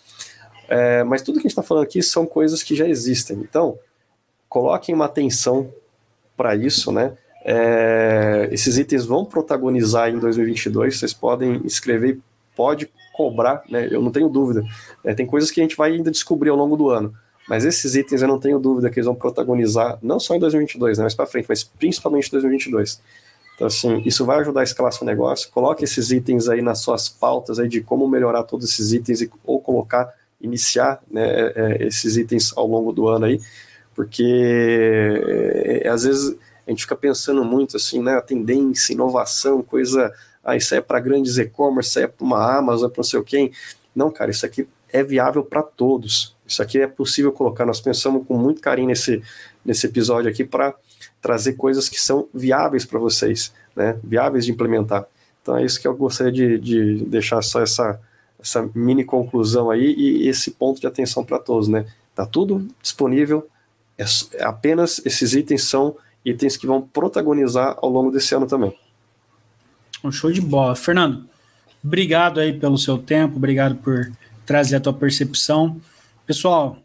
[0.70, 3.38] É, mas tudo que a gente está falando aqui são coisas que já existem.
[3.38, 3.78] Então,
[4.48, 5.72] coloquem uma atenção
[6.36, 7.14] para isso, né?
[7.44, 12.20] É, esses itens vão protagonizar em 2022, vocês podem escrever,
[12.56, 13.88] pode cobrar, né?
[13.92, 14.64] Eu não tenho dúvida.
[15.04, 17.14] É, tem coisas que a gente vai ainda descobrir ao longo do ano,
[17.50, 20.98] mas esses itens eu não tenho dúvida que eles vão protagonizar não só em 2022,
[20.98, 23.02] né, mais para frente, mas principalmente em 2022.
[23.62, 25.52] Então, assim, isso vai ajudar a escalar seu negócio.
[25.52, 29.30] Coloque esses itens aí nas suas pautas aí de como melhorar todos esses itens e,
[29.46, 30.12] ou colocar,
[30.42, 33.40] iniciar né, é, é esses itens ao longo do ano aí,
[33.94, 35.22] porque
[35.84, 36.36] é, às vezes
[36.66, 40.12] a gente fica pensando muito assim, né, tendência, inovação, coisa,
[40.44, 43.24] ah, isso é para grandes e-commerce, isso é para uma Amazon, para não sei o
[43.24, 43.52] quem.
[43.96, 46.36] Não, cara, isso aqui é viável para todos.
[46.48, 47.64] Isso aqui é possível colocar.
[47.64, 49.22] Nós pensamos com muito carinho nesse,
[49.64, 50.74] nesse episódio aqui para
[51.22, 53.98] trazer coisas que são viáveis para vocês, né?
[54.04, 55.06] Viáveis de implementar.
[55.42, 58.00] Então é isso que eu gostaria de, de deixar só essa,
[58.40, 61.86] essa mini conclusão aí e esse ponto de atenção para todos, né?
[62.16, 63.48] Tá tudo disponível.
[63.98, 64.04] É,
[64.34, 65.96] é apenas esses itens são
[66.26, 68.76] itens que vão protagonizar ao longo desse ano também.
[70.04, 70.76] Um show de bola.
[70.76, 71.26] Fernando,
[71.84, 74.12] obrigado aí pelo seu tempo, obrigado por
[74.46, 75.80] trazer a tua percepção.
[76.26, 76.78] Pessoal,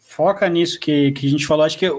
[0.00, 1.64] foca nisso que, que a gente falou.
[1.64, 1.90] Acho que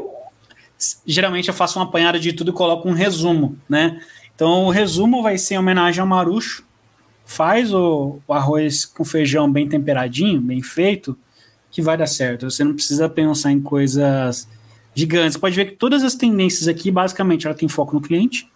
[1.05, 4.01] geralmente eu faço uma apanhada de tudo e coloco um resumo, né?
[4.35, 6.65] Então o resumo vai ser em homenagem ao Marucho.
[7.25, 11.17] Faz o, o arroz com feijão bem temperadinho, bem feito,
[11.71, 12.49] que vai dar certo.
[12.49, 14.47] Você não precisa pensar em coisas
[14.93, 15.37] gigantes.
[15.37, 18.49] Pode ver que todas as tendências aqui, basicamente, ela tem foco no cliente,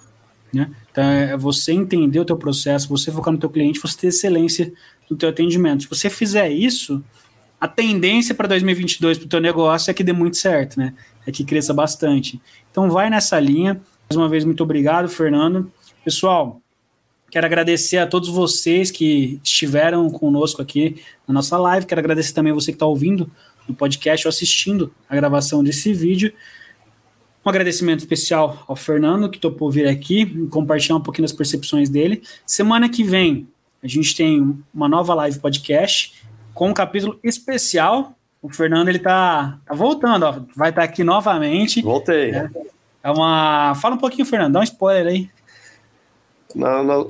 [0.53, 0.69] né?
[0.91, 4.71] Então, é você entender o teu processo, você focar no teu cliente, você ter excelência
[5.09, 5.83] no teu atendimento.
[5.83, 7.03] Se você fizer isso,
[7.59, 10.93] a tendência para 2022 para o teu negócio é que dê muito certo, né?
[11.25, 12.39] É que cresça bastante.
[12.71, 13.81] Então, vai nessa linha.
[14.09, 15.71] Mais uma vez, muito obrigado, Fernando.
[16.03, 16.61] Pessoal,
[17.31, 21.87] quero agradecer a todos vocês que estiveram conosco aqui na nossa live.
[21.87, 23.29] Quero agradecer também você que está ouvindo
[23.67, 26.31] no podcast ou assistindo a gravação desse vídeo.
[27.43, 31.89] Um agradecimento especial ao Fernando, que topou vir aqui e compartilhar um pouquinho das percepções
[31.89, 32.21] dele.
[32.45, 33.47] Semana que vem,
[33.81, 36.26] a gente tem uma nova live podcast
[36.57, 38.13] com um capítulo especial.
[38.41, 41.83] O Fernando, ele tá, tá voltando, ó, vai estar tá aqui novamente.
[41.83, 42.31] Voltei.
[42.31, 42.49] É,
[43.03, 43.75] é uma...
[43.75, 45.29] Fala um pouquinho, Fernando, dá um spoiler aí.
[46.55, 47.07] Não, não,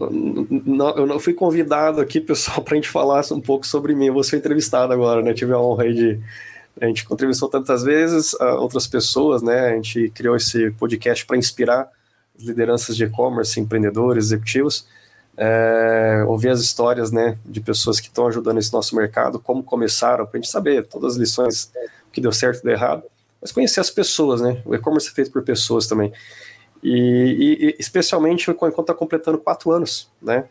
[0.66, 4.08] não, eu não fui convidado aqui, pessoal, para a gente falar um pouco sobre mim.
[4.08, 5.34] Eu vou ser entrevistado agora, né?
[5.34, 6.20] Tive a honra aí de.
[6.82, 9.70] A gente contribuiu tantas vezes, a outras pessoas, né?
[9.70, 11.90] A gente criou esse podcast para inspirar
[12.38, 14.86] lideranças de e-commerce, empreendedores, executivos,
[15.38, 20.26] é, ouvir as histórias, né, de pessoas que estão ajudando esse nosso mercado, como começaram,
[20.26, 21.72] para a gente saber todas as lições
[22.12, 23.04] que deu certo e deu errado,
[23.40, 24.62] mas conhecer as pessoas, né?
[24.66, 26.12] O e-commerce é feito por pessoas também.
[26.84, 30.46] E, e especialmente enquanto está completando quatro anos, né?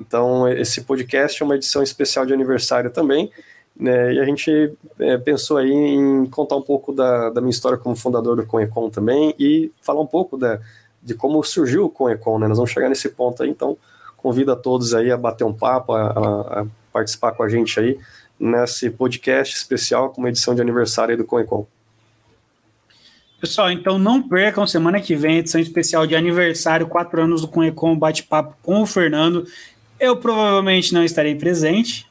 [0.00, 3.32] Então, esse podcast é uma edição especial de aniversário também,
[3.76, 4.14] né?
[4.14, 7.96] E a gente é, pensou aí em contar um pouco da, da minha história como
[7.96, 10.60] fundador do Conecon também e falar um pouco da,
[11.02, 12.46] de como surgiu o Conecon, né?
[12.46, 13.76] Nós vamos chegar nesse ponto aí, então
[14.20, 17.78] convido a todos aí a bater um papo, a, a, a participar com a gente
[17.78, 17.98] aí
[18.38, 21.66] nesse podcast especial com uma edição de aniversário do CoinCon.
[23.40, 27.96] Pessoal, então não percam semana que vem edição especial de aniversário, quatro anos do CoinCon
[27.96, 29.46] bate-papo com o Fernando.
[29.98, 32.06] Eu provavelmente não estarei presente,